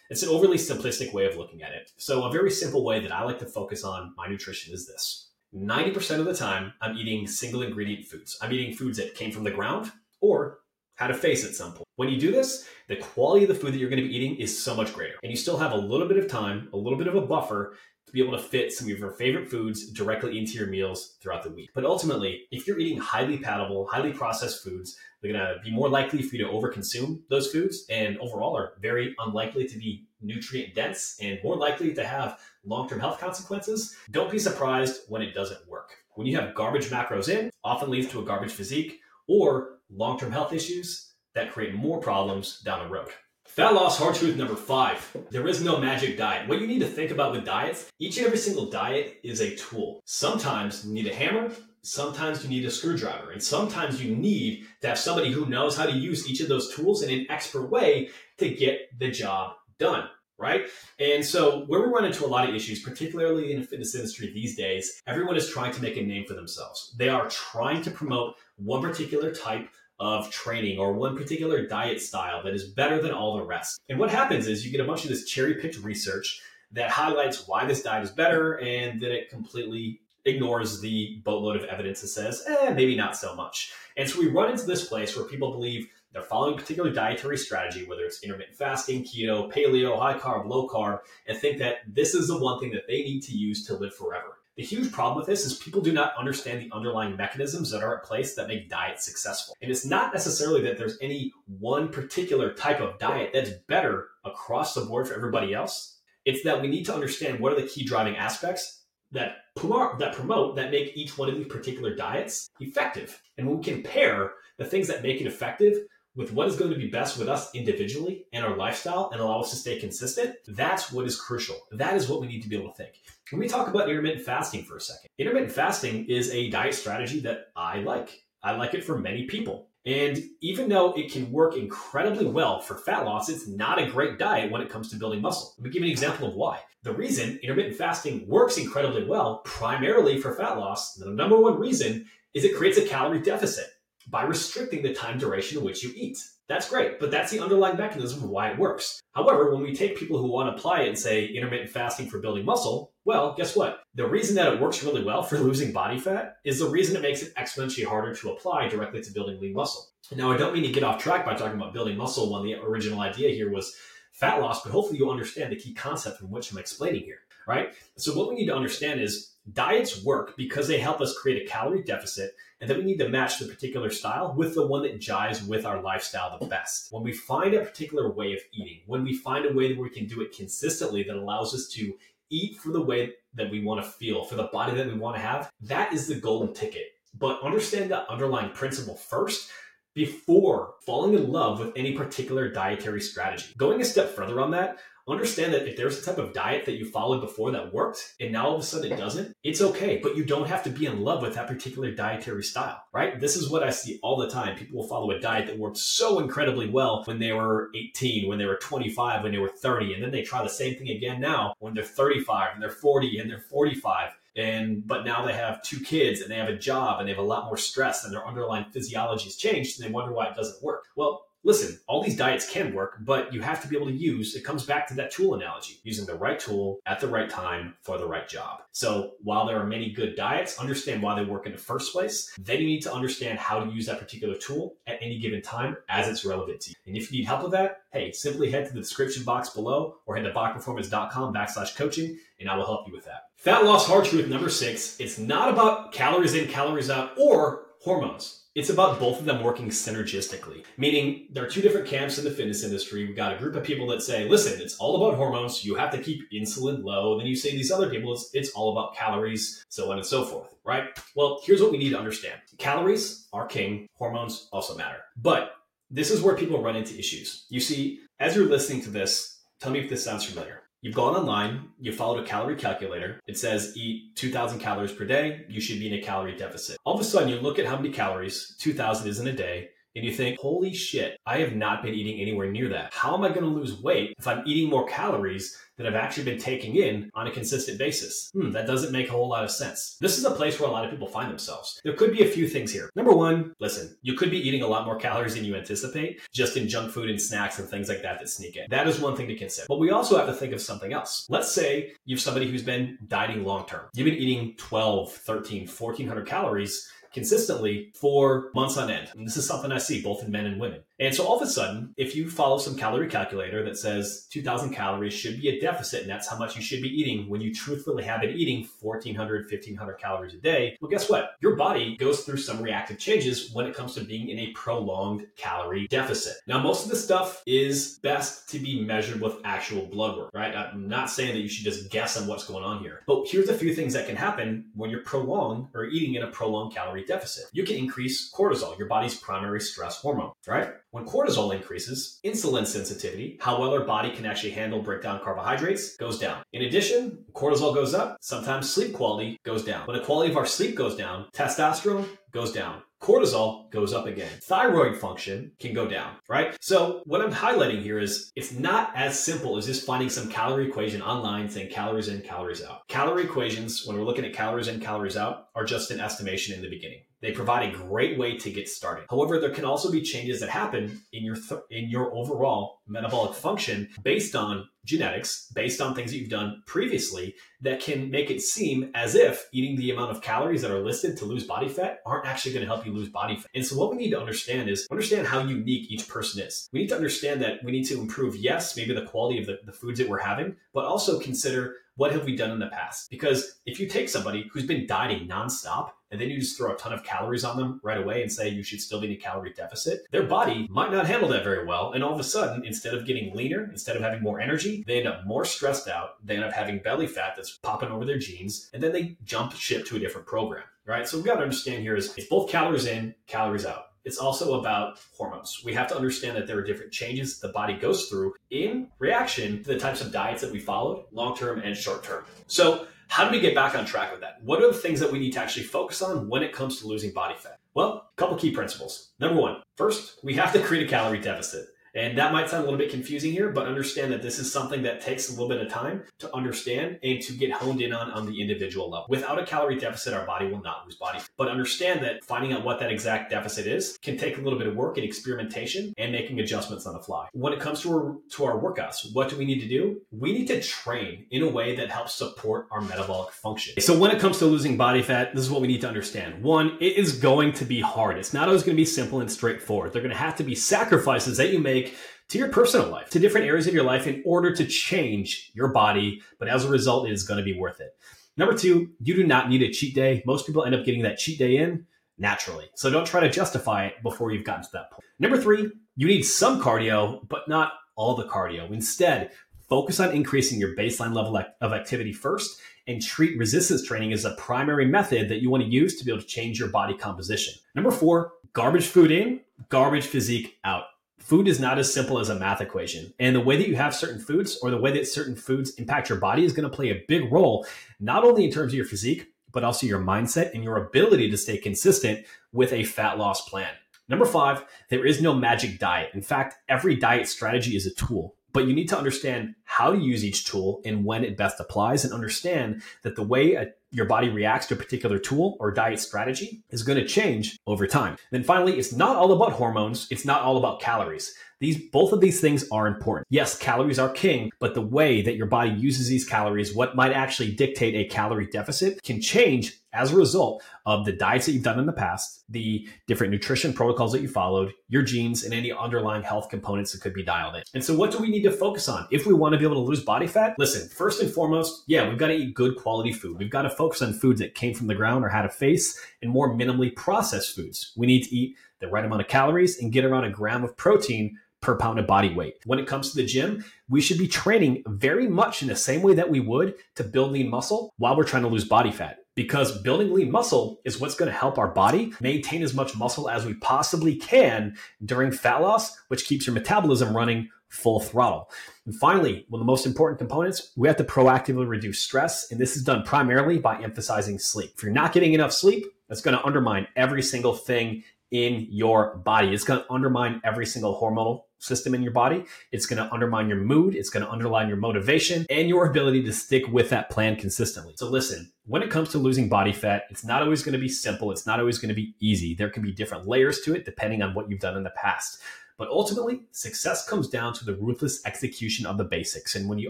It's 0.10 0.24
an 0.24 0.30
overly 0.30 0.58
simplistic 0.58 1.14
way 1.14 1.26
of 1.26 1.38
looking 1.38 1.62
at 1.62 1.72
it. 1.72 1.92
So, 1.98 2.24
a 2.24 2.32
very 2.32 2.50
simple 2.50 2.84
way 2.84 3.00
that 3.00 3.12
I 3.12 3.24
like 3.24 3.38
to 3.40 3.46
focus 3.46 3.84
on 3.84 4.14
my 4.18 4.28
nutrition 4.28 4.74
is 4.74 4.88
this 4.88 5.30
90% 5.56 6.20
of 6.20 6.26
the 6.26 6.34
time, 6.34 6.74
I'm 6.82 6.98
eating 6.98 7.28
single 7.28 7.62
ingredient 7.62 8.06
foods. 8.06 8.38
I'm 8.42 8.52
eating 8.52 8.76
foods 8.76 8.98
that 8.98 9.16
came 9.16 9.32
from 9.32 9.44
the 9.44 9.52
ground 9.52 9.92
or 10.20 10.60
had 10.96 11.12
a 11.12 11.16
face 11.16 11.46
at 11.46 11.56
some 11.56 11.74
point. 11.74 11.89
When 12.00 12.08
you 12.08 12.18
do 12.18 12.32
this, 12.32 12.66
the 12.88 12.96
quality 12.96 13.44
of 13.44 13.50
the 13.50 13.56
food 13.56 13.74
that 13.74 13.78
you're 13.78 13.90
going 13.90 14.02
to 14.02 14.08
be 14.08 14.16
eating 14.16 14.38
is 14.38 14.58
so 14.58 14.74
much 14.74 14.94
greater. 14.94 15.16
And 15.22 15.30
you 15.30 15.36
still 15.36 15.58
have 15.58 15.74
a 15.74 15.78
little 15.78 16.08
bit 16.08 16.16
of 16.16 16.30
time, 16.30 16.70
a 16.72 16.78
little 16.78 16.98
bit 16.98 17.08
of 17.08 17.16
a 17.16 17.22
buffer 17.22 17.76
to 18.06 18.14
be 18.14 18.24
able 18.24 18.38
to 18.38 18.42
fit 18.42 18.72
some 18.72 18.90
of 18.90 18.98
your 18.98 19.12
favorite 19.12 19.50
foods 19.50 19.92
directly 19.92 20.40
into 20.40 20.54
your 20.54 20.68
meals 20.68 21.18
throughout 21.20 21.44
the 21.44 21.52
week. 21.52 21.72
But 21.76 21.84
ultimately, 21.84 22.44
if 22.52 22.66
you're 22.66 22.80
eating 22.80 23.02
highly 23.02 23.38
palatable, 23.38 23.86
highly 23.88 24.14
processed 24.14 24.64
foods, 24.64 24.96
they're 25.22 25.34
going 25.34 25.44
to 25.44 25.62
be 25.62 25.72
more 25.72 25.90
likely 25.90 26.22
for 26.22 26.38
you 26.38 26.46
to 26.46 26.50
overconsume 26.50 27.20
those 27.30 27.52
foods 27.52 27.86
and 27.90 28.18
overall 28.20 28.56
are 28.56 28.76
very 28.82 29.14
unlikely 29.20 29.68
to 29.68 29.78
be 29.78 30.08
nutrient 30.22 30.76
dense 30.76 31.18
and 31.22 31.38
more 31.44 31.58
likely 31.58 31.94
to 31.96 32.06
have 32.06 32.40
long 32.64 32.88
term 32.88 33.02
health 33.02 33.20
consequences. 33.20 33.98
Don't 34.12 34.32
be 34.32 34.40
surprised 34.40 35.02
when 35.10 35.22
it 35.22 35.34
doesn't 35.34 35.68
work. 35.68 35.90
When 36.16 36.28
you 36.28 36.40
have 36.40 36.56
garbage 36.56 36.90
macros 36.92 37.28
in, 37.28 37.52
often 37.66 37.90
leads 37.90 38.08
to 38.12 38.22
a 38.22 38.24
garbage 38.24 38.54
physique 38.54 39.02
or 39.28 39.80
long 39.90 40.18
term 40.18 40.32
health 40.32 40.54
issues 40.54 41.09
that 41.36 41.52
create 41.52 41.74
more 41.74 42.00
problems 42.00 42.62
down 42.62 42.84
the 42.84 42.94
road. 42.94 43.10
Fat 43.50 43.74
loss 43.74 43.98
hard 43.98 44.14
truth 44.14 44.38
number 44.38 44.56
five. 44.56 45.18
There 45.32 45.48
is 45.48 45.62
no 45.62 45.80
magic 45.80 46.18
diet. 46.18 46.48
What 46.48 46.62
you 46.62 46.68
need 46.68 46.80
to 46.80 46.88
think 46.88 47.10
about 47.10 47.32
with 47.32 47.46
diets, 47.46 47.92
each 47.98 48.18
and 48.18 48.28
every 48.28 48.38
single 48.38 48.70
diet 48.70 49.20
is 49.24 49.42
a 49.42 49.56
tool. 49.56 50.02
Sometimes 50.06 50.86
you 50.86 50.94
need 50.94 51.08
a 51.08 51.16
hammer, 51.16 51.52
sometimes 51.82 52.44
you 52.44 52.50
need 52.50 52.66
a 52.66 52.72
screwdriver, 52.72 53.32
and 53.32 53.42
sometimes 53.42 54.02
you 54.02 54.16
need 54.16 54.66
to 54.82 54.88
have 54.88 55.00
somebody 55.00 55.32
who 55.32 55.48
knows 55.48 55.76
how 55.76 55.88
to 55.88 55.92
use 55.92 56.30
each 56.30 56.42
of 56.42 56.48
those 56.48 56.74
tools 56.76 57.02
in 57.02 57.10
an 57.10 57.26
expert 57.30 57.72
way 57.72 58.10
to 58.38 58.50
get 58.50 58.98
the 59.00 59.10
job 59.10 59.54
done. 59.80 60.08
Right. 60.38 60.68
And 61.00 61.26
so, 61.26 61.66
where 61.66 61.82
we 61.82 61.88
run 61.88 62.06
into 62.06 62.26
a 62.26 62.28
lot 62.28 62.48
of 62.48 62.56
issues, 62.56 62.82
particularly 62.82 63.52
in 63.52 63.60
the 63.60 63.68
fitness 63.68 63.94
industry 63.94 64.32
these 64.32 64.56
days, 64.56 65.02
everyone 65.06 65.36
is 65.36 65.50
trying 65.50 65.74
to 65.74 65.82
make 65.82 65.98
a 65.98 66.02
name 66.02 66.24
for 66.26 66.34
themselves. 66.34 66.96
They 66.98 67.10
are 67.10 67.28
trying 67.28 67.82
to 67.82 67.92
promote 67.92 68.36
one 68.56 68.82
particular 68.82 69.34
type 69.34 69.68
of 70.00 70.30
training 70.32 70.80
or 70.80 70.94
one 70.94 71.18
particular 71.18 71.66
diet 71.66 72.02
style 72.02 72.42
that 72.44 72.54
is 72.54 72.66
better 72.66 73.02
than 73.02 73.12
all 73.12 73.38
the 73.38 73.44
rest. 73.44 73.80
And 73.90 74.00
what 74.00 74.10
happens 74.10 74.48
is 74.48 74.66
you 74.66 74.72
get 74.72 74.82
a 74.82 74.88
bunch 74.88 75.04
of 75.04 75.10
this 75.10 75.26
cherry 75.26 75.56
picked 75.56 75.78
research 75.80 76.42
that 76.72 76.90
highlights 76.90 77.48
why 77.48 77.66
this 77.66 77.82
diet 77.82 78.04
is 78.04 78.12
better 78.12 78.60
and 78.60 79.02
then 79.02 79.12
it 79.12 79.30
completely 79.30 80.00
ignores 80.26 80.82
the 80.82 81.20
boatload 81.24 81.56
of 81.56 81.64
evidence 81.66 82.02
that 82.02 82.10
says, 82.10 82.44
eh, 82.48 82.74
maybe 82.74 82.96
not 82.96 83.18
so 83.18 83.36
much. 83.36 83.74
And 83.98 84.10
so 84.10 84.20
we 84.20 84.28
run 84.28 84.52
into 84.52 84.66
this 84.66 84.88
place 84.88 85.16
where 85.16 85.26
people 85.26 85.52
believe 85.52 85.90
they're 86.12 86.24
following 86.24 86.56
a 86.56 86.58
particular 86.58 86.92
dietary 86.92 87.38
strategy, 87.38 87.86
whether 87.86 88.04
it's 88.04 88.24
intermittent 88.24 88.58
fasting, 88.58 89.04
keto, 89.04 89.52
paleo, 89.52 89.98
high 90.00 90.18
carb, 90.18 90.48
low 90.48 90.68
carb, 90.68 91.00
and 91.28 91.38
think 91.38 91.60
that 91.60 91.78
this 91.88 92.16
is 92.16 92.28
the 92.28 92.38
one 92.38 92.60
thing 92.60 92.72
that 92.72 92.88
they 92.88 93.04
need 93.04 93.22
to 93.22 93.34
use 93.34 93.66
to 93.68 93.76
live 93.76 93.94
forever. 93.94 94.40
The 94.58 94.66
huge 94.66 94.92
problem 94.92 95.18
with 95.18 95.28
this 95.28 95.46
is 95.46 95.58
people 95.58 95.80
do 95.80 95.94
not 95.94 96.18
understand 96.18 96.62
the 96.62 96.76
underlying 96.76 97.16
mechanisms 97.16 97.72
that 97.72 97.82
are 97.82 97.98
at 97.98 98.04
place 98.04 98.36
that 98.36 98.48
make 98.48 98.70
diets 98.70 99.06
successful. 99.06 99.56
And 99.62 99.72
it's 99.72 99.86
not 99.86 100.14
necessarily 100.14 100.62
that 100.64 100.78
there's 100.78 100.98
any 101.00 101.32
one 101.46 101.90
particular 101.90 102.54
type 102.54 102.82
of 102.82 103.00
diet 103.00 103.30
that's 103.34 103.52
better 103.70 104.10
across 104.26 104.74
the 104.74 104.82
board 104.82 105.08
for 105.08 105.14
everybody 105.14 105.54
else. 105.54 105.98
It's 106.26 106.44
that 106.44 106.62
we 106.62 106.68
need 106.68 106.86
to 106.88 106.94
understand 106.94 107.40
what 107.40 107.54
are 107.54 107.62
the 107.62 107.68
key 107.68 107.86
driving 107.86 108.18
aspects 108.18 108.84
that 109.12 109.38
that 109.56 110.14
promote 110.14 110.56
that 110.56 110.72
make 110.72 110.92
each 110.96 111.18
one 111.18 111.30
of 111.30 111.36
these 111.36 111.48
particular 111.48 111.96
diets 111.96 112.50
effective. 112.60 113.22
And 113.38 113.48
when 113.48 113.58
we 113.58 113.64
compare 113.64 114.34
the 114.58 114.66
things 114.66 114.88
that 114.88 115.04
make 115.04 115.22
it 115.22 115.28
effective 115.28 115.78
with 116.16 116.34
what 116.34 116.48
is 116.48 116.56
going 116.56 116.72
to 116.72 116.78
be 116.78 116.88
best 116.88 117.18
with 117.18 117.30
us 117.30 117.54
individually 117.54 118.26
and 118.34 118.46
our 118.46 118.56
lifestyle 118.56 119.10
and 119.12 119.22
allow 119.22 119.40
us 119.40 119.52
to 119.52 119.56
stay 119.56 119.80
consistent, 119.80 120.36
that's 120.48 120.92
what 120.92 121.06
is 121.06 121.20
crucial. 121.20 121.58
That 121.72 121.96
is 121.96 122.10
what 122.10 122.22
we 122.22 122.28
need 122.28 122.42
to 122.42 122.50
be 122.50 122.58
able 122.58 122.72
to 122.72 122.76
think. 122.76 122.96
When 123.32 123.40
we 123.40 123.48
talk 123.48 123.68
about 123.68 123.90
intermittent 123.90 124.26
fasting 124.26 124.64
for 124.64 124.78
a 124.78 124.82
second, 124.82 125.10
intermittent 125.18 125.52
fasting 125.52 126.06
is 126.08 126.30
a 126.32 126.50
diet 126.50 126.74
strategy 126.74 127.20
that 127.22 127.48
I 127.56 127.80
like. 127.80 128.24
I 128.44 128.52
like 128.52 128.74
it 128.74 128.84
for 128.84 128.98
many 128.98 129.26
people. 129.26 129.70
And 129.86 130.22
even 130.42 130.68
though 130.68 130.94
it 130.94 131.12
can 131.12 131.32
work 131.32 131.56
incredibly 131.56 132.26
well 132.26 132.60
for 132.60 132.76
fat 132.76 133.06
loss, 133.06 133.30
it's 133.30 133.48
not 133.48 133.82
a 133.82 133.90
great 133.90 134.20
diet 134.20 134.52
when 134.52 134.62
it 134.62 134.70
comes 134.70 134.90
to 134.90 134.98
building 134.98 135.22
muscle. 135.22 135.54
Let 135.58 135.66
me 135.66 135.70
give 135.70 135.82
you 135.82 135.88
an 135.88 135.92
example 135.92 136.28
of 136.28 136.36
why. 136.36 136.60
The 136.84 136.94
reason 136.94 137.40
intermittent 137.42 137.76
fasting 137.76 138.28
works 138.28 138.58
incredibly 138.58 139.06
well, 139.06 139.40
primarily 139.46 140.20
for 140.20 140.36
fat 140.36 140.58
loss, 140.58 140.96
the 140.96 141.10
number 141.10 141.38
one 141.38 141.60
reason 141.60 142.06
is 142.34 142.44
it 142.44 142.56
creates 142.56 142.78
a 142.78 142.86
calorie 142.86 143.22
deficit 143.22 143.66
by 144.10 144.24
restricting 144.24 144.82
the 144.82 144.94
time 144.94 145.18
duration 145.18 145.60
in 145.60 145.64
which 145.64 145.84
you 145.84 145.92
eat. 145.96 146.18
That's 146.48 146.68
great, 146.68 147.00
but 147.00 147.12
that's 147.12 147.32
the 147.32 147.42
underlying 147.42 147.78
mechanism 147.78 148.24
of 148.24 148.30
why 148.30 148.50
it 148.50 148.58
works. 148.58 149.00
However, 149.14 149.54
when 149.54 149.62
we 149.62 149.76
take 149.76 149.98
people 149.98 150.18
who 150.18 150.32
want 150.32 150.50
to 150.50 150.60
apply 150.60 150.82
it 150.82 150.88
and 150.88 150.98
say 150.98 151.28
intermittent 151.28 151.70
fasting 151.70 152.08
for 152.08 152.20
building 152.20 152.44
muscle, 152.44 152.92
well, 153.06 153.36
guess 153.38 153.56
what? 153.56 153.84
The 153.94 154.08
reason 154.08 154.36
that 154.36 154.52
it 154.52 154.60
works 154.60 154.84
really 154.84 155.04
well 155.04 155.22
for 155.22 155.38
losing 155.38 155.72
body 155.72 156.00
fat 156.00 156.38
is 156.44 156.58
the 156.58 156.68
reason 156.68 156.96
it 156.96 157.04
makes 157.04 157.22
it 157.22 157.36
exponentially 157.36 157.86
harder 157.86 158.16
to 158.16 158.32
apply 158.32 158.68
directly 158.68 159.02
to 159.02 159.12
building 159.12 159.40
lean 159.40 159.54
muscle. 159.54 159.90
Now, 160.16 160.32
I 160.32 160.38
don't 160.38 160.54
mean 160.54 160.64
to 160.64 160.72
get 160.72 160.84
off 160.84 161.02
track 161.02 161.24
by 161.24 161.36
talking 161.36 161.56
about 161.56 161.74
building 161.74 161.98
muscle 161.98 162.34
when 162.34 162.44
the 162.44 162.56
original 162.56 163.02
idea 163.02 163.30
here 163.30 163.52
was 163.52 163.76
fat 164.12 164.42
loss, 164.42 164.64
but 164.64 164.72
hopefully 164.72 164.98
you'll 164.98 165.12
understand 165.12 165.52
the 165.52 165.56
key 165.56 165.74
concept 165.74 166.18
from 166.18 166.32
which 166.32 166.52
I'm 166.52 166.58
explaining 166.58 167.04
here, 167.04 167.20
right? 167.48 167.74
So 167.96 168.18
what 168.18 168.28
we 168.28 168.36
need 168.36 168.48
to 168.48 168.56
understand 168.56 169.02
is 169.02 169.34
diets 169.54 170.04
work 170.04 170.36
because 170.38 170.68
they 170.68 170.80
help 170.80 171.02
us 171.02 171.18
create 171.18 171.44
a 171.44 171.50
calorie 171.50 171.84
deficit 171.84 172.36
and 172.62 172.70
then 172.70 172.78
we 172.78 172.84
need 172.84 172.98
to 172.98 173.08
match 173.08 173.40
the 173.40 173.46
particular 173.46 173.90
style 173.90 174.34
with 174.36 174.54
the 174.54 174.66
one 174.66 174.84
that 174.84 175.00
jives 175.00 175.48
with 175.48 175.66
our 175.66 175.82
lifestyle 175.82 176.38
the 176.38 176.46
best. 176.46 176.92
When 176.92 177.04
we 177.04 177.14
find 177.14 177.54
a 177.54 177.64
particular 177.64 178.12
way 178.12 178.34
of 178.34 178.40
eating, 178.52 178.82
when 178.86 179.04
we 179.04 179.16
find 179.16 179.46
a 179.46 179.54
way 179.54 179.70
that 179.70 179.80
we 179.80 179.90
can 179.90 180.08
do 180.08 180.22
it 180.22 180.36
consistently 180.36 181.04
that 181.04 181.16
allows 181.16 181.54
us 181.54 181.70
to 181.76 181.94
eat 182.30 182.60
for 182.60 182.72
the 182.72 182.82
way 182.82 183.14
that 183.36 183.50
we 183.50 183.64
want 183.64 183.84
to 183.84 183.90
feel, 183.90 184.24
for 184.26 184.36
the 184.36 184.50
body 184.52 184.76
that 184.76 184.88
we 184.88 185.00
want 185.00 185.16
to 185.16 185.22
have, 185.22 185.50
that 185.62 185.94
is 185.94 186.08
the 186.08 186.16
golden 186.16 186.54
ticket. 186.54 186.88
But 187.18 187.42
understand 187.42 187.92
the 187.92 188.10
underlying 188.12 188.52
principle 188.52 188.96
first 188.96 189.50
before 189.94 190.74
falling 190.86 191.14
in 191.14 191.32
love 191.32 191.60
with 191.60 191.72
any 191.76 191.94
particular 191.94 192.52
dietary 192.52 193.02
strategy. 193.02 193.54
Going 193.58 193.82
a 193.82 193.86
step 193.86 194.10
further 194.10 194.40
on 194.42 194.52
that, 194.52 194.78
understand 195.12 195.54
that 195.54 195.68
if 195.68 195.78
there's 195.78 196.00
a 196.00 196.04
type 196.04 196.18
of 196.18 196.34
diet 196.34 196.66
that 196.66 196.78
you 196.78 196.86
followed 196.86 197.22
before 197.22 197.52
that 197.52 197.74
worked 197.74 198.16
and 198.20 198.32
now 198.32 198.48
all 198.48 198.56
of 198.56 198.62
a 198.62 198.64
sudden 198.64 198.92
it 198.92 198.98
doesn't, 198.98 199.36
it's 199.44 199.62
okay, 199.62 200.00
but 200.02 200.16
you 200.16 200.24
don't 200.24 200.48
have 200.48 200.64
to 200.64 200.70
be 200.70 200.86
in 200.86 201.02
love 201.02 201.22
with 201.22 201.36
that 201.36 201.48
particular 201.48 201.92
dietary 201.92 202.44
style, 202.44 202.82
right? 202.94 203.20
This 203.20 203.36
is 203.36 203.50
what 203.50 203.64
I 203.64 203.70
see 203.70 204.00
all 204.04 204.18
the 204.18 204.30
time. 204.30 204.58
People 204.58 204.80
will 204.80 204.88
follow 204.88 205.12
a 205.12 205.20
diet 205.20 205.48
that 205.48 205.58
worked 205.58 205.78
so 205.78 206.20
incredibly 206.20 206.70
well 206.70 207.04
when 207.06 207.20
they 207.20 207.34
were 207.34 207.70
18, 207.76 208.28
when 208.28 208.38
they 208.38 208.46
were 208.46 208.58
25, 208.58 209.24
when 209.24 209.32
they 209.32 209.38
were 209.38 209.50
30, 209.50 209.94
and 209.94 210.04
then 210.04 210.12
they 210.12 210.22
try 210.22 210.44
the 210.44 210.50
same 210.50 210.76
thing 210.76 210.90
again 210.90 211.20
now 211.20 211.54
when 211.60 211.74
they're 211.74 211.84
35 211.84 212.54
and 212.54 212.62
they're 212.62 212.70
40 212.70 213.20
and 213.20 213.30
they're 213.30 213.40
45 213.40 214.12
and 214.36 214.86
but 214.88 215.06
now 215.06 215.26
they 215.26 215.34
have 215.34 215.62
two 215.64 215.80
kids 215.80 216.22
and 216.22 216.32
they 216.32 216.36
have 216.36 216.50
a 216.50 216.58
job 216.58 217.00
and 217.00 217.08
they 217.08 217.12
have 217.12 217.24
a 217.24 217.28
lot 217.28 217.46
more 217.46 217.58
stress 217.58 218.06
and 218.06 218.14
their 218.14 218.26
underlying 218.26 218.66
physiology 218.72 219.26
has 219.26 219.36
changed 219.36 219.80
and 219.80 219.88
they 219.88 219.94
wonder 219.94 220.14
why 220.14 220.28
it 220.28 220.36
doesn't 220.36 220.64
work 220.64 220.86
well 220.96 221.26
listen, 221.44 221.80
all 221.88 222.04
these 222.04 222.18
diets 222.18 222.50
can 222.50 222.74
work, 222.74 222.98
but 223.02 223.34
you 223.34 223.42
have 223.42 223.62
to 223.62 223.68
be 223.68 223.76
able 223.76 223.88
to 223.88 223.94
use, 223.94 224.36
it 224.36 224.44
comes 224.44 224.66
back 224.66 224.88
to 224.88 224.94
that 224.96 225.12
tool 225.12 225.36
analogy, 225.36 225.80
using 225.84 226.06
the 226.06 226.16
right 226.16 226.40
tool 226.40 226.80
at 226.86 227.00
the 227.00 227.08
right 227.08 227.30
time 227.30 227.76
for 227.82 227.98
the 227.98 228.08
right 228.08 228.28
job. 228.28 228.62
So 228.72 229.14
while 229.24 229.46
there 229.46 229.60
are 229.60 229.66
many 229.66 229.92
good 229.92 230.16
diets, 230.16 230.60
understand 230.60 231.02
why 231.02 231.16
they 231.16 231.30
work 231.30 231.46
in 231.46 231.52
the 231.52 231.58
first 231.58 231.92
place. 231.92 232.32
Then 232.38 232.60
you 232.60 232.68
need 232.68 232.82
to 232.82 232.94
understand 232.94 233.40
how 233.40 233.64
to 233.64 233.72
use 233.72 233.86
that 233.88 234.00
particular 234.00 234.36
tool 234.36 234.76
at 234.88 235.00
any 235.02 235.20
given 235.20 235.42
time 235.42 235.78
as 235.88 236.08
it's 236.08 236.26
relevant 236.26 236.62
to 236.62 236.72
you. 236.72 236.76
And 236.86 236.98
if 236.98 237.12
you 237.12 237.20
need 237.20 237.26
help 237.26 237.44
with 237.44 237.52
that, 237.52 237.84
hey, 237.92 238.12
simply 238.12 238.52
head 238.52 238.68
to 238.68 238.74
the 238.74 238.80
description 238.80 239.24
box 239.24 239.50
below 239.50 239.98
or 240.06 240.16
head 240.16 240.24
to 240.24 240.32
bachperformance.com 240.32 241.34
backslash 241.34 241.76
coaching 241.76 242.18
and 242.40 242.50
I 242.50 242.56
will 242.56 242.66
help 242.66 242.88
you 242.88 242.94
with 242.94 243.06
that. 243.06 243.24
Fat 243.36 243.66
loss 243.66 243.88
hard 243.88 244.06
truth 244.06 244.28
number 244.28 244.50
six. 244.50 245.00
It's 245.00 245.18
not 245.18 245.50
about 245.50 245.92
calories 245.92 246.36
in, 246.36 246.48
calories 246.48 246.90
out, 246.90 247.18
or 247.18 247.68
hormones 247.82 248.46
it's 248.60 248.70
about 248.70 249.00
both 249.00 249.20
of 249.20 249.26
them 249.26 249.42
working 249.42 249.70
synergistically. 249.70 250.66
Meaning 250.78 251.28
there 251.32 251.46
are 251.46 251.50
two 251.50 251.62
different 251.62 251.88
camps 251.88 252.18
in 252.18 252.26
the 252.26 252.32
fitness 252.32 252.62
industry. 252.62 253.08
We've 253.08 253.16
got 253.16 253.34
a 253.34 253.38
group 253.38 253.56
of 253.56 253.64
people 253.64 253.88
that 253.88 254.02
say, 254.02 254.28
listen, 254.28 254.62
it's 254.62 254.76
all 254.76 254.98
about 254.98 255.18
hormones. 255.18 255.64
You 255.64 255.76
have 255.76 255.92
to 255.92 255.98
keep 255.98 256.30
insulin 256.32 256.84
low. 256.84 257.18
Then 257.18 257.26
you 257.26 257.38
say 257.38 257.52
these 257.52 257.72
other 257.72 257.90
people, 257.90 258.14
it's, 258.14 258.30
it's 258.34 258.50
all 258.52 258.74
about 258.74 258.96
calories, 258.96 259.66
so 259.70 259.90
on 259.92 259.98
and 259.98 260.06
so 260.06 260.26
forth, 260.26 260.50
right? 260.66 260.90
Well, 261.16 261.40
here's 261.46 261.62
what 261.62 261.72
we 261.72 261.78
need 261.78 261.92
to 261.92 261.98
understand. 261.98 262.42
Calories 262.58 263.30
are 263.32 263.48
king. 263.48 263.88
Hormones 263.94 264.50
also 264.52 264.76
matter. 264.76 265.00
But 265.16 265.54
this 265.90 266.12
is 266.12 266.22
where 266.22 266.36
people 266.36 266.62
run 266.62 266.76
into 266.76 267.00
issues. 267.00 267.46
You 267.50 267.62
see, 267.62 268.02
as 268.20 268.36
you're 268.36 268.46
listening 268.46 268.82
to 268.82 268.90
this, 268.90 269.40
tell 269.62 269.72
me 269.72 269.80
if 269.80 269.90
this 269.90 270.04
sounds 270.04 270.26
familiar. 270.26 270.64
You've 270.82 270.96
gone 270.96 271.14
online, 271.14 271.72
you 271.78 271.92
followed 271.92 272.24
a 272.24 272.26
calorie 272.26 272.56
calculator. 272.56 273.20
It 273.28 273.38
says 273.38 273.76
eat 273.76 274.16
2,000 274.16 274.60
calories 274.60 274.94
per 274.94 275.04
day. 275.04 275.46
You 275.50 275.60
should 275.60 275.78
be 275.78 275.88
in 275.88 276.00
a 276.00 276.02
calorie 276.02 276.38
deficit. 276.38 276.78
All 276.86 276.96
of 276.96 277.02
a 277.02 277.04
sudden, 277.04 277.28
you 277.28 277.36
look 277.36 277.60
at 277.60 277.66
how 277.66 277.76
many 277.76 277.90
calories 277.90 278.56
2,000 278.60 279.10
is 279.10 279.20
in 279.20 279.28
a 279.28 279.34
day, 279.34 279.72
and 280.00 280.08
you 280.08 280.14
think, 280.14 280.40
holy 280.40 280.74
shit, 280.74 281.20
I 281.26 281.40
have 281.40 281.56
not 281.56 281.84
been 281.84 281.94
eating 281.94 282.22
anywhere 282.22 282.50
near 282.50 282.70
that. 282.70 282.94
How 282.94 283.14
am 283.16 283.24
I 283.24 283.30
going 283.30 283.42
to 283.42 283.48
lose 283.48 283.82
weight 283.82 284.16
if 284.18 284.28
I'm 284.28 284.44
eating 284.46 284.70
more 284.70 284.88
calories 284.88 285.58
than 285.76 285.88
I've 285.88 285.96
actually 285.96 286.24
been 286.24 286.40
taking 286.40 286.78
in 286.78 287.10
on 287.16 287.28
a 287.28 287.32
consistent 287.32 287.78
basis? 287.78 288.30
Hmm, 288.34 288.52
that 288.52 288.66
doesn't 288.66 288.94
make 288.94 289.10
a 289.10 289.12
whole 289.12 289.28
lot 289.28 289.44
of 289.44 289.52
sense. 289.52 289.98
This 290.00 290.18
is 290.18 290.24
a 290.24 290.32
place 290.32 290.58
where 290.58 290.70
a 290.70 290.72
lot 290.72 290.86
of 290.86 290.92
people 290.92 291.08
find 291.08 291.30
themselves. 291.30 291.82
There 291.84 291.98
could 291.98 292.14
be 292.14 292.24
a 292.24 292.32
few 292.32 292.48
things 292.48 292.72
here. 292.72 292.90
Number 292.96 293.12
one, 293.12 293.54
listen, 293.60 293.94
you 294.02 294.14
could 294.14 294.32
be 294.32 294.40
eating 294.40 294.62
a 294.62 294.68
lot 294.68 294.86
more 294.86 294.96
calories 294.96 295.36
than 295.36 295.44
you 295.44 295.56
anticipate 295.56 296.22
just 296.34 296.56
in 296.56 296.70
junk 296.70 296.94
food 296.94 297.10
and 297.10 297.22
snacks 297.22 297.60
and 297.60 297.68
things 297.68 297.90
like 297.90 298.02
that 298.02 298.20
that 298.20 298.30
sneak 298.30 298.56
in. 298.56 298.68
That 298.70 298.88
is 298.88 299.02
one 299.02 299.18
thing 299.18 299.28
to 299.28 299.36
consider. 299.36 299.66
But 299.68 299.80
we 299.80 299.92
also 299.92 300.16
have 300.16 300.28
to 300.28 300.34
think 300.34 300.54
of 300.54 300.62
something 300.62 300.94
else. 300.94 301.28
Let's 301.30 301.52
say 301.52 301.92
you've 302.06 302.22
somebody 302.22 302.50
who's 302.50 302.64
been 302.64 302.98
dieting 303.08 303.44
long 303.44 303.66
term. 303.66 303.82
You've 303.94 304.06
been 304.06 304.16
eating 304.16 304.56
12, 304.56 305.12
13, 305.12 305.68
1400 305.68 306.26
calories 306.26 306.90
consistently 307.14 307.92
for 307.96 308.50
months 308.54 308.78
on 308.78 308.90
end. 308.90 309.10
And 309.16 309.26
this 309.26 309.38
is 309.38 309.48
something 309.48 309.72
I 309.72 309.78
see 309.78 310.02
both 310.02 310.24
in 310.24 310.32
men 310.32 310.46
and 310.46 310.60
women. 310.60 310.82
And 311.00 311.16
so 311.16 311.26
all 311.26 311.38
of 311.38 311.42
a 311.42 311.48
sudden, 311.48 311.94
if 311.98 312.16
you 312.16 312.30
follow 312.30 312.58
some 312.58 312.76
calorie 312.76 313.08
calculator 313.08 313.64
that 313.64 313.78
says 313.78 314.28
2000 314.32 314.74
calories 314.74 315.14
should 315.14 315.40
be 315.42 315.50
a 315.50 315.60
deficit, 315.60 316.02
and 316.02 316.10
that's 316.10 316.28
how 316.28 316.38
much 316.38 316.56
you 316.56 316.62
should 316.62 316.82
be 316.82 316.90
eating 316.90 317.30
when 317.30 317.42
you 317.42 317.54
truthfully 317.54 318.04
have 318.04 318.22
been 318.22 318.36
eating 318.36 318.68
1400, 318.82 319.46
1500 319.50 319.94
calories 319.96 320.34
a 320.34 320.38
day, 320.38 320.78
well, 320.82 320.92
guess 320.92 321.10
what? 321.10 321.32
Your 321.42 321.56
body 321.56 321.96
goes 321.98 322.22
through 322.22 322.38
some 322.38 322.62
reactive 322.62 323.00
changes 323.00 323.52
when 323.54 323.66
it 323.66 323.76
comes 323.76 323.96
to 323.96 324.02
being 324.02 324.30
in 324.30 324.40
a 324.40 324.52
prolonged 324.52 325.26
calorie 325.38 325.88
deficit. 325.88 326.36
Now, 326.48 326.62
most 326.62 326.84
of 326.84 326.92
this 326.92 327.04
stuff 327.04 327.42
is 327.46 328.00
best 328.04 328.50
to 328.50 328.60
be 328.60 328.82
measured 328.82 329.22
with 329.22 329.38
actual 329.44 329.86
blood 329.86 330.18
work, 330.18 330.32
right? 330.34 330.56
I'm 330.56 330.88
not 330.88 331.10
saying 331.10 331.34
that 331.34 331.40
you 331.40 331.50
should 331.50 331.64
just 331.64 331.90
guess 331.90 332.18
on 332.18 332.28
what's 332.28 332.46
going 332.46 332.64
on 332.64 332.80
here, 332.80 333.04
but 333.08 333.26
here's 333.28 333.50
a 333.50 333.54
few 333.54 333.74
things 333.74 333.94
that 333.94 334.08
can 334.08 334.16
happen 334.16 334.66
when 334.76 334.90
you're 334.90 335.04
prolonged 335.04 335.68
or 335.74 335.86
eating 335.86 336.16
in 336.16 336.24
a 336.24 336.28
prolonged 336.28 336.74
calorie 336.74 337.06
deficit. 337.06 337.46
You 337.54 337.64
can 337.64 337.78
increase 337.78 338.32
cortisol, 338.32 338.78
your 338.78 338.88
body's 338.88 339.16
primary 339.16 339.62
stress 339.62 339.98
hormone, 339.98 340.32
right? 340.48 340.74
When 340.92 341.06
cortisol 341.06 341.56
increases, 341.56 342.20
insulin 342.26 342.66
sensitivity, 342.66 343.38
how 343.42 343.60
well 343.60 343.74
our 343.74 343.86
body 343.86 344.12
can 344.12 344.26
actually 344.26 344.52
handle 344.52 344.82
breakdown 344.82 345.22
carbohydrates, 345.24 345.96
goes 345.98 346.18
down. 346.18 346.44
In 346.52 346.64
addition, 346.64 347.26
cortisol 347.34 347.76
goes 347.76 347.94
up, 347.94 348.18
sometimes 348.22 348.74
sleep 348.74 348.94
quality 348.94 349.38
goes 349.44 349.64
down. 349.64 349.86
When 349.88 349.98
the 349.98 350.04
quality 350.04 350.32
of 350.32 350.38
our 350.38 350.46
sleep 350.46 350.76
goes 350.76 350.96
down, 350.96 351.28
testosterone 351.34 352.08
goes 352.32 352.52
down 352.52 352.82
cortisol 353.02 353.70
goes 353.72 353.94
up 353.94 354.06
again. 354.06 354.32
Thyroid 354.44 354.98
function 354.98 355.52
can 355.60 355.74
go 355.74 355.88
down, 355.88 356.16
right? 356.28 356.58
So 356.62 357.02
what 357.06 357.22
I'm 357.22 357.32
highlighting 357.32 357.82
here 357.82 358.00
is 358.00 358.32
it's 358.36 358.52
not 358.52 358.92
as 358.96 359.24
simple 359.24 359.58
as 359.58 359.66
just 359.66 359.86
finding 359.86 360.10
some 360.10 360.30
calorie 360.30 360.68
equation 360.68 361.02
online 361.02 361.50
saying 361.50 361.72
calories 361.72 362.10
in, 362.10 362.22
calories 362.22 362.64
out. 362.64 362.88
Calorie 362.88 363.24
equations, 363.24 363.86
when 363.86 363.98
we're 363.98 364.04
looking 364.04 364.26
at 364.26 364.34
calories 364.34 364.68
in, 364.68 364.80
calories 364.80 365.18
out, 365.18 365.48
are 365.56 365.64
just 365.64 365.92
an 365.92 366.00
estimation 366.00 366.56
in 366.56 366.62
the 366.62 366.70
beginning. 366.70 367.02
They 367.22 367.32
provide 367.32 367.70
a 367.70 367.76
great 367.76 368.18
way 368.18 368.38
to 368.38 368.52
get 368.52 368.70
started. 368.70 369.06
However, 369.10 369.40
there 369.40 369.50
can 369.50 369.66
also 369.66 369.92
be 369.92 370.02
changes 370.02 370.40
that 370.40 370.50
happen 370.50 371.02
in 371.12 371.24
your 371.24 371.36
th- 371.36 371.62
in 371.70 371.90
your 371.90 372.14
overall 372.16 372.82
metabolic 372.88 373.36
function 373.36 373.90
based 374.04 374.36
on 374.36 374.68
genetics, 374.86 375.52
based 375.54 375.82
on 375.82 375.94
things 375.94 376.12
that 376.12 376.18
you've 376.18 376.30
done 376.30 376.64
previously 376.66 377.36
that 377.62 377.82
can 377.82 378.10
make 378.10 378.32
it 378.32 378.42
seem 378.42 378.90
as 378.96 379.14
if 379.16 379.48
eating 379.52 379.76
the 379.76 379.92
amount 379.92 380.12
of 380.12 380.22
calories 380.22 380.62
that 380.62 380.72
are 380.72 380.80
listed 380.80 381.18
to 381.18 381.26
lose 381.26 381.46
body 381.46 381.68
fat 381.68 382.00
aren't 382.06 382.26
actually 382.26 382.54
going 382.54 382.66
to 382.66 382.74
help 382.74 382.86
you 382.86 382.94
lose 382.94 383.10
body 383.10 383.36
fat. 383.36 383.48
And 383.54 383.66
so 383.66 383.78
what 383.78 383.92
we 383.92 383.98
need 383.98 384.12
to 384.12 384.20
understand 384.20 384.70
is 384.70 384.88
understand 384.90 385.28
how 385.28 385.44
unique 385.44 385.92
each 385.92 386.08
person 386.08 386.42
is. 386.42 386.70
We 386.72 386.80
need 386.80 386.90
to 386.90 386.96
understand 386.96 387.42
that 387.42 387.64
we 387.64 387.72
need 387.72 387.86
to 387.86 388.00
improve, 388.00 388.36
yes, 388.36 388.76
maybe 388.78 388.94
the 388.94 389.06
quality 389.06 389.40
of 389.40 389.46
the, 389.46 389.60
the 389.66 389.74
foods 389.74 390.00
that 390.00 390.10
we're 390.10 390.20
having, 390.20 390.56
but 390.74 390.86
also 390.86 391.20
consider 391.20 391.76
what 391.96 392.14
have 392.14 392.24
we 392.24 392.36
done 392.36 392.52
in 392.52 392.60
the 392.60 392.68
past? 392.68 393.10
Because 393.10 393.60
if 393.66 393.78
you 393.78 393.88
take 393.88 394.08
somebody 394.08 394.50
who's 394.54 394.66
been 394.66 394.88
dieting 394.88 395.28
nonstop 395.28 395.92
and 396.12 396.20
then 396.20 396.30
you 396.30 396.40
just 396.40 396.58
throw 396.58 396.74
a 396.74 396.78
ton 396.78 396.94
of 396.94 397.04
calories 397.04 397.44
on 397.44 397.58
them 397.58 397.80
right 397.84 397.98
away 397.98 398.22
and 398.22 398.32
say 398.32 398.50
you 398.50 398.64
should 398.64 398.82
still 398.82 399.00
be 399.00 399.08
in 399.08 399.14
a 399.14 399.16
calorie 399.16 399.54
deficit, 399.54 400.02
their 400.12 400.24
body 400.24 400.68
might 400.70 400.92
not 400.92 401.08
handle 401.08 401.30
that 401.30 401.44
very 401.44 401.66
well. 401.66 401.94
And 401.94 402.04
all 402.04 402.14
of 402.14 402.20
a 402.20 402.24
sudden, 402.24 402.66
instead 402.66 402.94
of 402.94 403.06
getting 403.06 403.36
leaner, 403.36 403.70
instead 403.72 403.96
of 403.96 404.02
having 404.02 404.22
more 404.22 404.40
energy, 404.40 404.84
they 404.88 404.98
end 404.98 405.08
up 405.08 405.26
more 405.26 405.46
stressed 405.46 405.88
out. 405.88 406.26
They 406.26 406.36
end 406.36 406.44
up 406.44 406.54
having 406.54 406.80
belly 406.80 407.08
fat 407.08 407.34
that's 407.36 407.58
popping 407.58 407.90
over 407.90 408.06
their 408.06 408.18
jeans, 408.18 408.70
and 408.74 408.82
then 408.82 408.92
they 408.92 409.18
jump 409.24 409.54
ship 409.54 409.86
to 409.88 409.96
a 409.96 410.00
different 410.00 410.28
program. 410.28 410.64
Right. 410.86 411.08
So 411.08 411.18
we've 411.18 411.26
got 411.26 411.36
to 411.36 411.44
understand 411.44 411.84
here 411.84 411.96
is 411.96 412.18
it's 412.18 412.28
both 412.28 412.50
calories 412.50 412.88
in, 412.88 413.14
calories 413.28 413.66
out. 413.66 413.90
It's 414.06 414.18
also 414.18 414.60
about 414.60 415.00
hormones. 415.16 415.62
We 415.64 415.74
have 415.74 415.88
to 415.90 415.96
understand 415.96 416.36
that 416.38 416.48
there 416.48 416.58
are 416.58 416.64
different 416.64 416.92
changes 416.92 417.40
the 417.40 417.50
body 417.50 417.76
goes 417.76 418.08
through 418.08 418.34
in 418.50 418.88
reaction 418.98 419.62
to 419.64 419.70
the 419.70 419.78
types 419.78 420.02
of 420.02 420.12
diets 420.12 420.42
that 420.42 420.52
we 420.52 420.60
followed, 420.60 421.06
long 421.12 421.36
term 421.36 421.60
and 421.60 421.76
short 421.78 422.04
term. 422.04 422.26
So, 422.48 422.88
how 423.10 423.26
do 423.26 423.32
we 423.32 423.40
get 423.40 423.56
back 423.56 423.76
on 423.76 423.86
track 423.86 424.12
with 424.12 424.22
that? 424.22 424.38
What 424.44 424.62
are 424.62 424.68
the 424.68 424.78
things 424.78 425.00
that 425.00 425.12
we 425.12 425.18
need 425.18 425.34
to 425.34 425.40
actually 425.40 425.64
focus 425.64 426.02
on 426.04 426.30
when 426.30 426.44
it 426.44 426.54
comes 426.54 426.80
to 426.80 426.88
losing 426.88 427.12
body 427.12 427.36
fat? 427.36 427.60
Well, 427.74 428.08
a 428.16 428.16
couple 428.16 428.38
key 428.38 428.52
principles. 428.52 429.14
Number 429.20 429.42
one, 429.42 429.64
first, 429.78 430.20
we 430.24 430.36
have 430.36 430.54
to 430.54 430.62
create 430.62 430.86
a 430.86 430.90
calorie 430.90 431.20
deficit. 431.20 431.66
And 432.00 432.18
that 432.18 432.32
might 432.32 432.50
sound 432.50 432.62
a 432.62 432.66
little 432.66 432.80
bit 432.80 432.90
confusing 432.90 433.34
here, 433.34 433.50
but 433.50 433.68
understand 433.68 434.14
that 434.14 434.22
this 434.22 434.40
is 434.40 434.52
something 434.52 434.84
that 434.84 435.02
takes 435.02 435.28
a 435.28 435.32
little 435.34 435.50
bit 435.50 435.60
of 435.60 435.70
time 435.70 436.04
to 436.20 436.34
understand 436.34 436.98
and 437.04 437.22
to 437.24 437.34
get 437.34 437.52
honed 437.52 437.82
in 437.82 437.92
on 437.92 438.10
on 438.12 438.26
the 438.26 438.42
individual 438.42 438.90
level. 438.90 439.06
Without 439.10 439.38
a 439.38 439.46
calorie 439.46 439.78
deficit, 439.78 440.14
our 440.14 440.26
body 440.26 440.48
will 440.48 440.62
not 440.62 440.86
lose 440.86 440.96
body. 440.96 441.20
But 441.36 441.50
understand 441.50 442.02
that 442.04 442.24
finding 442.24 442.54
out 442.54 442.64
what 442.64 442.80
that 442.80 442.90
exact 442.90 443.30
deficit 443.32 443.68
is 443.68 443.98
can 444.02 444.18
take 444.18 444.38
a 444.38 444.42
little 444.42 444.58
bit 444.58 444.68
of 444.68 444.78
work 444.78 444.98
and 444.98 445.06
experimentation 445.06 445.94
and 445.98 446.14
making 446.14 446.40
adjustments 446.40 446.86
on 446.86 446.94
the 446.94 447.02
fly. 447.02 447.28
When 447.34 447.52
it 447.52 447.60
comes 447.60 447.82
to 447.82 447.92
our, 447.92 448.16
to 448.30 448.46
our 448.46 448.58
workouts, 448.58 449.14
what 449.14 449.28
do 449.28 449.36
we 449.36 449.44
need 449.44 449.60
to 449.60 449.68
do? 449.68 450.02
We 450.12 450.32
need 450.32 450.48
to 450.48 450.62
train 450.62 451.26
in 451.32 451.44
a 451.44 451.50
way 451.50 451.76
that 451.76 451.92
helps 451.92 452.16
support 452.16 452.68
our 452.72 452.80
metabolic 452.80 453.34
function. 453.34 453.80
So 453.82 453.98
when 453.98 454.12
it 454.12 454.22
comes 454.22 454.38
to 454.40 454.46
losing 454.46 454.78
body 454.78 455.02
fat, 455.02 455.36
this 455.36 455.44
is 455.44 455.52
what 455.52 455.60
we 455.60 455.68
need 455.68 455.82
to 455.82 455.88
understand. 455.90 456.42
One, 456.42 456.78
it 456.80 456.96
is 456.96 457.18
going 457.18 457.52
to 457.54 457.66
be 457.66 457.82
hard. 457.82 458.18
It's 458.18 458.34
not 458.34 458.48
always 458.48 458.64
going 458.64 458.78
to 458.78 458.82
be 458.82 458.86
simple 458.86 459.20
and 459.20 459.30
straightforward. 459.30 459.92
They're 459.92 460.02
going 460.02 460.14
to 460.14 460.18
have 460.18 460.38
to 460.38 460.44
be 460.44 460.56
sacrifices 460.56 461.36
that 461.38 461.52
you 461.52 461.60
make 461.60 461.89
to 462.30 462.38
your 462.38 462.50
personal 462.50 462.88
life, 462.88 463.10
to 463.10 463.20
different 463.20 463.48
areas 463.48 463.68
of 463.68 463.74
your 463.74 463.84
life 463.84 464.08
in 464.08 464.22
order 464.26 464.56
to 464.56 464.66
change 464.66 465.52
your 465.54 465.70
body. 465.70 466.22
But 466.38 466.48
as 466.48 466.66
a 466.66 466.70
result, 466.70 467.08
it 467.08 467.12
is 467.12 467.24
going 467.24 467.40
to 467.40 467.44
be 467.44 467.58
worth 467.58 467.82
it. 467.82 467.96
Number 468.38 468.56
two, 468.56 468.92
you 469.02 469.16
do 469.16 469.26
not 469.26 469.50
need 469.50 469.64
a 469.64 469.72
cheat 469.72 469.96
day. 469.96 470.24
Most 470.26 470.46
people 470.46 470.64
end 470.64 470.76
up 470.76 470.86
getting 470.86 471.02
that 471.02 471.18
cheat 471.18 471.40
day 471.40 471.58
in 471.58 471.86
naturally. 472.18 472.70
So 472.76 472.90
don't 472.90 473.06
try 473.06 473.22
to 473.22 473.30
justify 473.30 473.88
it 473.88 474.02
before 474.04 474.32
you've 474.32 474.46
gotten 474.46 474.64
to 474.64 474.70
that 474.74 474.92
point. 474.92 475.04
Number 475.20 475.38
three, 475.38 475.72
you 475.96 476.08
need 476.08 476.24
some 476.24 476.62
cardio, 476.62 477.28
but 477.28 477.48
not 477.48 477.74
all 477.96 478.16
the 478.16 478.26
cardio. 478.26 478.72
Instead, 478.72 479.32
focus 479.68 480.00
on 480.00 480.14
increasing 480.14 480.60
your 480.60 480.76
baseline 480.76 481.14
level 481.14 481.38
of 481.62 481.74
activity 481.74 482.14
first 482.14 482.62
and 482.88 483.02
treat 483.02 483.38
resistance 483.38 483.86
training 483.86 484.14
as 484.14 484.26
a 484.26 484.36
primary 484.36 484.86
method 484.86 485.30
that 485.30 485.42
you 485.42 485.50
want 485.50 485.64
to 485.64 485.70
use 485.70 485.98
to 485.98 486.06
be 486.06 486.12
able 486.12 486.22
to 486.22 486.28
change 486.28 486.60
your 486.60 486.70
body 486.70 486.96
composition. 486.96 487.54
Number 487.76 487.92
four, 487.92 488.34
garbage 488.54 488.88
food 488.88 489.12
in, 489.12 489.42
garbage 489.70 490.06
physique 490.06 490.58
out. 490.64 490.86
Food 491.20 491.48
is 491.48 491.60
not 491.60 491.78
as 491.78 491.94
simple 491.94 492.18
as 492.18 492.30
a 492.30 492.40
math 492.40 492.62
equation. 492.62 493.14
And 493.20 493.36
the 493.36 493.42
way 493.42 493.58
that 493.58 493.68
you 493.68 493.76
have 493.76 493.94
certain 493.94 494.20
foods 494.20 494.58
or 494.64 494.72
the 494.72 494.78
way 494.78 494.92
that 494.94 495.08
certain 495.08 495.36
foods 495.36 495.72
impact 495.76 496.10
your 496.10 496.18
body 496.18 496.44
is 496.44 496.54
going 496.54 496.70
to 496.70 496.76
play 496.76 496.90
a 496.90 497.04
big 497.08 497.32
role, 497.32 497.68
not 498.00 498.24
only 498.24 498.46
in 498.46 498.52
terms 498.52 498.72
of 498.72 498.78
your 498.78 498.86
physique, 498.86 499.28
but 499.52 499.64
also 499.64 499.86
your 499.86 500.00
mindset 500.00 500.54
and 500.54 500.64
your 500.64 500.78
ability 500.78 501.30
to 501.30 501.38
stay 501.38 501.58
consistent 501.58 502.26
with 502.52 502.74
a 502.74 502.84
fat 502.84 503.18
loss 503.18 503.48
plan. 503.48 503.74
Number 504.08 504.26
five, 504.26 504.64
there 504.90 505.06
is 505.06 505.22
no 505.22 505.36
magic 505.36 505.78
diet. 505.78 506.10
In 506.14 506.22
fact, 506.22 506.56
every 506.68 506.96
diet 506.96 507.28
strategy 507.28 507.76
is 507.76 507.86
a 507.86 507.94
tool, 507.94 508.36
but 508.54 508.66
you 508.66 508.74
need 508.74 508.90
to 508.90 508.98
understand 508.98 509.54
how 509.66 509.92
to 509.92 510.00
use 510.00 510.26
each 510.26 510.46
tool 510.46 510.82
and 510.84 511.06
when 511.06 511.24
it 511.24 511.38
best 511.38 511.60
applies 511.60 512.04
and 512.04 512.14
understand 512.14 512.82
that 513.04 513.16
the 513.16 513.24
way 513.24 513.54
a, 513.54 513.68
your 513.92 514.06
body 514.06 514.30
reacts 514.30 514.68
to 514.68 514.76
a 514.76 514.78
particular 514.78 515.18
tool 515.18 515.58
or 515.60 515.72
diet 515.72 516.00
strategy 516.00 516.64
is 516.70 516.84
going 516.84 516.98
to 516.98 517.06
change 517.06 517.58
over 517.66 517.88
time. 517.88 518.18
then 518.32 518.44
finally, 518.44 518.78
it's 518.78 518.94
not 518.94 519.16
all 519.16 519.32
about 519.32 519.54
hormones. 519.54 520.08
It's 520.12 520.26
not 520.26 520.42
all 520.42 520.58
about 520.58 520.80
calories. 520.82 521.34
These 521.60 521.90
both 521.92 522.14
of 522.14 522.22
these 522.22 522.40
things 522.40 522.66
are 522.72 522.88
important. 522.88 523.28
Yes, 523.30 523.58
calories 523.58 524.00
are 524.00 524.10
king, 524.10 524.50
but 524.60 524.76
the 524.76 524.82
way 524.82 525.22
that 525.22 525.36
your 525.36 525.46
body 525.46 525.72
uses 525.72 526.08
these 526.08 526.26
calories, 526.26 526.74
what 526.74 526.96
might 526.96 527.12
actually 527.12 527.52
dictate 527.52 527.96
a 527.96 528.10
calorie 528.10 528.48
deficit, 528.48 529.04
can 529.04 529.22
change 529.22 529.76
as 529.92 530.14
a 530.14 530.16
result 530.16 530.64
of 530.86 531.06
the 531.06 531.12
diets 531.12 531.46
that 531.48 531.54
you've 531.54 531.64
done 531.64 531.80
in 531.80 531.86
the 531.86 531.94
past, 531.94 532.44
the 532.50 532.88
different 533.08 533.32
nutrition 533.32 533.74
protocols 533.74 534.12
that 534.12 534.22
you 534.22 534.28
followed, 534.28 534.72
your 534.88 535.02
genes, 535.02 535.44
and 535.44 535.54
any 535.54 535.72
underlying 535.72 536.22
health 536.22 536.50
components 536.50 536.92
that 536.92 537.02
could 537.02 537.14
be 537.14 537.24
dialed 537.24 537.56
in. 537.56 537.64
And 537.74 537.84
so, 537.84 537.96
what 537.96 538.12
do 538.12 538.20
we 538.20 538.30
need 538.30 538.44
to 538.44 538.52
focus 538.52 538.88
on 538.88 539.08
if 539.12 539.26
we 539.26 539.34
want 539.34 539.54
to 539.54 539.60
be 539.60 539.66
able 539.66 539.76
to 539.76 539.82
lose 539.82 540.04
body 540.04 540.28
fat? 540.28 540.56
Listen, 540.58 540.88
first 540.90 541.22
and 541.22 541.32
foremost, 541.32 541.84
yeah, 541.88 542.08
we've 542.08 542.18
got 542.18 542.28
to 542.28 542.36
eat 542.36 542.54
good 542.54 542.76
quality 542.76 543.12
food. 543.12 543.38
We've 543.38 543.50
got 543.50 543.64
to 543.64 543.70
focus 543.80 544.02
on 544.02 544.12
foods 544.12 544.42
that 544.42 544.56
came 544.56 544.74
from 544.74 544.88
the 544.88 544.94
ground 544.94 545.24
or 545.24 545.30
had 545.30 545.46
a 545.46 545.50
face 545.50 545.98
and 546.22 546.30
more 546.30 546.54
minimally 546.54 546.94
processed 546.94 547.56
foods. 547.56 547.94
We 547.96 548.08
need 548.08 548.24
to 548.24 548.36
eat 548.36 548.58
the 548.82 548.90
right 548.90 549.06
amount 549.06 549.22
of 549.22 549.30
calories 549.30 549.82
and 549.82 549.90
get 549.92 550.04
around 550.04 550.26
a 550.26 550.30
gram 550.30 550.66
of 550.66 550.76
protein 550.76 551.38
per 551.62 551.78
pound 551.78 551.98
of 551.98 552.06
body 552.06 552.34
weight. 552.34 552.56
When 552.66 552.80
it 552.80 552.88
comes 552.88 553.12
to 553.12 553.16
the 553.16 553.26
gym, 553.26 553.64
we 553.88 554.02
should 554.02 554.18
be 554.18 554.28
training 554.28 554.84
very 554.86 555.30
much 555.30 555.62
in 555.62 555.70
the 555.70 555.78
same 555.78 556.02
way 556.02 556.14
that 556.16 556.30
we 556.30 556.42
would 556.42 556.76
to 556.96 557.06
build 557.06 557.32
lean 557.32 557.50
muscle 557.50 557.94
while 557.98 558.18
we're 558.18 558.26
trying 558.26 558.44
to 558.44 558.50
lose 558.50 558.66
body 558.66 558.92
fat. 558.92 559.20
Because 559.34 559.82
building 559.82 560.14
lean 560.14 560.30
muscle 560.30 560.82
is 560.84 561.00
what's 561.00 561.16
going 561.16 561.32
to 561.32 561.38
help 561.38 561.58
our 561.58 561.70
body 561.70 562.12
maintain 562.20 562.62
as 562.62 562.74
much 562.74 562.98
muscle 562.98 563.30
as 563.30 563.46
we 563.46 563.54
possibly 563.54 564.16
can 564.16 564.76
during 565.06 565.32
fat 565.32 565.62
loss, 565.62 565.98
which 566.10 566.26
keeps 566.26 566.46
your 566.46 566.54
metabolism 566.54 567.16
running 567.16 567.50
full 567.70 568.00
throttle. 568.00 568.50
And 568.86 568.96
finally, 568.96 569.46
one 569.50 569.62
of 569.62 569.66
the 569.66 569.72
most 569.72 569.86
important 569.86 570.20
components, 570.20 570.72
we 570.76 570.88
have 570.88 570.98
to 570.98 571.04
proactively 571.04 571.68
reduce 571.68 572.00
stress. 572.00 572.52
And 572.52 572.60
this 572.60 572.76
is 572.76 572.84
done 572.84 573.04
primarily 573.04 573.60
by 573.60 573.82
emphasizing 573.82 574.40
sleep. 574.40 574.74
If 574.76 574.84
you're 574.84 574.92
not 574.92 575.14
getting 575.14 575.34
enough 575.34 575.54
sleep, 575.54 575.86
that's 576.08 576.22
going 576.22 576.38
to 576.38 576.44
undermine 576.44 576.88
every 576.96 577.22
single 577.22 577.54
thing 577.54 578.04
in 578.32 578.68
your 578.70 579.16
body. 579.18 579.54
It's 579.54 579.64
going 579.64 579.82
to 579.82 579.92
undermine 579.92 580.42
every 580.44 580.66
single 580.66 581.00
hormonal 581.00 581.44
system 581.60 581.94
in 581.94 582.02
your 582.02 582.12
body. 582.12 582.46
It's 582.72 582.86
going 582.86 583.04
to 583.04 583.12
undermine 583.14 583.50
your 583.50 583.58
mood. 583.58 583.96
It's 583.96 584.10
going 584.10 584.26
to 584.26 584.32
undermine 584.32 584.68
your 584.68 584.78
motivation 584.78 585.46
and 585.50 585.68
your 585.68 585.88
ability 585.88 586.24
to 586.24 586.34
stick 586.34 586.68
with 586.68 586.90
that 586.90 587.10
plan 587.10 587.36
consistently. 587.36 587.94
So 587.98 588.10
listen, 588.10 588.52
when 588.66 588.82
it 588.82 588.90
comes 588.90 589.10
to 589.10 589.18
losing 589.18 589.50
body 589.50 589.74
fat, 589.74 590.04
it's 590.10 590.24
not 590.24 590.42
always 590.42 590.64
going 590.64 590.74
to 590.74 590.80
be 590.80 590.90
simple. 590.90 591.32
It's 591.32 591.46
not 591.46 591.60
always 591.60 591.80
going 591.80 591.90
to 591.90 591.96
be 591.96 592.16
easy. 592.20 592.54
There 592.54 592.70
can 592.70 592.84
be 592.84 592.92
different 592.92 593.28
layers 593.28 593.62
to 593.62 593.76
it 593.76 593.84
depending 593.84 594.22
on 594.22 594.34
what 594.34 594.50
you've 594.50 594.60
done 594.60 594.78
in 594.78 594.84
the 594.84 594.92
past. 594.92 595.40
But 595.80 595.88
ultimately, 595.88 596.42
success 596.52 597.08
comes 597.08 597.30
down 597.30 597.54
to 597.54 597.66
the 597.66 597.74
ruthless 597.76 598.24
execution 598.26 598.86
of 598.86 598.98
the 598.98 599.06
basics. 599.06 599.56
And 599.56 599.70
when 599.70 599.80
you 599.80 599.90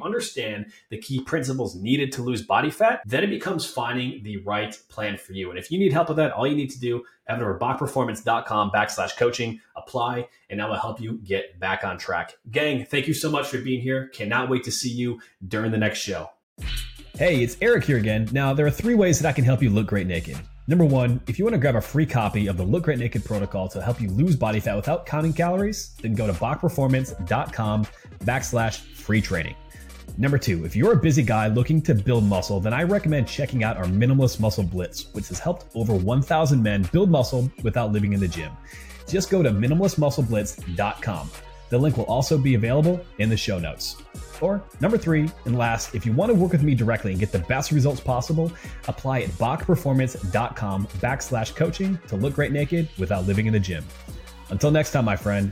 understand 0.04 0.68
the 0.90 1.00
key 1.00 1.22
principles 1.22 1.76
needed 1.76 2.12
to 2.12 2.22
lose 2.22 2.44
body 2.44 2.70
fat, 2.70 3.02
then 3.08 3.24
it 3.24 3.32
becomes 3.32 3.66
finding 3.66 4.22
the 4.22 4.38
right 4.38 4.80
plan 4.90 5.18
for 5.18 5.34
you. 5.34 5.50
And 5.50 5.58
if 5.58 5.72
you 5.72 5.80
need 5.80 5.92
help 5.92 6.10
with 6.10 6.18
that, 6.18 6.32
all 6.32 6.46
you 6.46 6.56
need 6.56 6.70
to 6.70 6.80
do, 6.80 7.04
head 7.26 7.42
over 7.42 7.58
to 7.58 7.60
bachperformance.com 7.60 8.70
backslash 8.70 9.18
coaching, 9.18 9.60
apply, 9.76 10.28
and 10.52 10.60
that 10.60 10.70
will 10.70 10.78
help 10.78 11.02
you 11.02 11.18
get 11.24 11.60
back 11.60 11.84
on 11.84 11.98
track. 11.98 12.38
Gang, 12.52 12.86
thank 12.86 13.08
you 13.08 13.16
so 13.16 13.32
much 13.32 13.48
for 13.48 13.58
being 13.58 13.82
here. 13.82 14.10
Cannot 14.10 14.48
wait 14.48 14.64
to 14.66 14.72
see 14.72 14.92
you 14.92 15.20
during 15.48 15.72
the 15.72 15.78
next 15.80 15.98
show. 15.98 16.30
Hey, 17.18 17.42
it's 17.42 17.58
Eric 17.62 17.86
here 17.86 17.98
again. 17.98 18.30
Now, 18.32 18.54
there 18.54 18.68
are 18.68 18.72
three 18.72 18.94
ways 18.94 19.20
that 19.20 19.28
I 19.28 19.32
can 19.32 19.44
help 19.44 19.64
you 19.64 19.72
look 19.72 19.88
great 19.88 20.06
naked. 20.06 20.38
Number 20.70 20.86
one, 20.86 21.20
if 21.26 21.40
you 21.40 21.46
want 21.46 21.56
to 21.56 21.60
grab 21.60 21.76
a 21.76 21.82
free 21.82 22.06
copy 22.06 22.46
of 22.46 22.56
the 22.56 22.64
Look 22.64 22.84
Great 22.84 23.00
Naked 23.00 23.26
protocol 23.26 23.68
to 23.70 23.82
help 23.82 24.00
you 24.00 24.08
lose 24.08 24.36
body 24.36 24.60
fat 24.60 24.76
without 24.76 25.04
counting 25.04 25.34
calories, 25.34 25.96
then 26.04 26.14
go 26.14 26.28
to 26.28 26.34
bachperformance.com 26.34 27.88
backslash 28.20 28.78
free 28.94 29.20
training. 29.20 29.56
Number 30.20 30.38
two, 30.38 30.66
if 30.66 30.76
you're 30.76 30.94
a 30.94 30.96
busy 30.96 31.24
guy 31.24 31.48
looking 31.48 31.82
to 31.82 31.96
build 31.96 32.24
muscle, 32.24 32.60
then 32.60 32.72
I 32.72 32.84
recommend 32.84 33.28
checking 33.28 33.64
out 33.64 33.78
our 33.78 33.86
Minimalist 33.86 34.40
Muscle 34.40 34.64
Blitz, 34.64 35.12
which 35.14 35.30
has 35.30 35.40
helped 35.40 35.76
over 35.76 35.96
1,000 35.96 36.62
men 36.62 36.88
build 36.92 37.10
muscle 37.10 37.52
without 37.64 37.92
living 37.92 38.14
in 38.14 38.20
the 38.20 38.28
gym. 38.28 38.52
Just 39.08 39.32
go 39.32 39.42
to 39.42 39.50
minimalistmuscleblitz.com. 39.50 41.32
The 41.70 41.78
link 41.78 41.98
will 41.98 42.06
also 42.06 42.38
be 42.38 42.56
available 42.56 43.00
in 43.20 43.30
the 43.30 43.38
show 43.38 43.60
notes. 43.60 43.96
Or 44.42 44.64
number 44.80 44.98
three, 44.98 45.30
and 45.46 45.58
last, 45.58 45.94
if 45.94 46.06
you 46.06 46.14
want 46.14 46.32
to 46.32 46.36
work 46.36 46.52
with 46.52 46.64
me 46.64 46.74
directly 46.74 47.12
and 47.12 47.20
get 47.20 47.32
the 47.32 47.40
best 47.40 47.72
results 47.72 48.00
possible, 48.00 48.52
apply 48.88 49.22
at 49.22 49.30
bachperformance.com 49.32 50.88
backslash 51.00 51.56
coaching 51.56 52.00
to 52.08 52.16
look 52.16 52.36
great 52.36 52.52
naked 52.52 52.88
without 52.98 53.28
living 53.28 53.48
in 53.48 53.54
the 53.54 53.60
gym. 53.60 53.84
Until 54.50 54.72
next 54.72 54.92
time, 54.92 55.06
my 55.06 55.16
friend, 55.16 55.52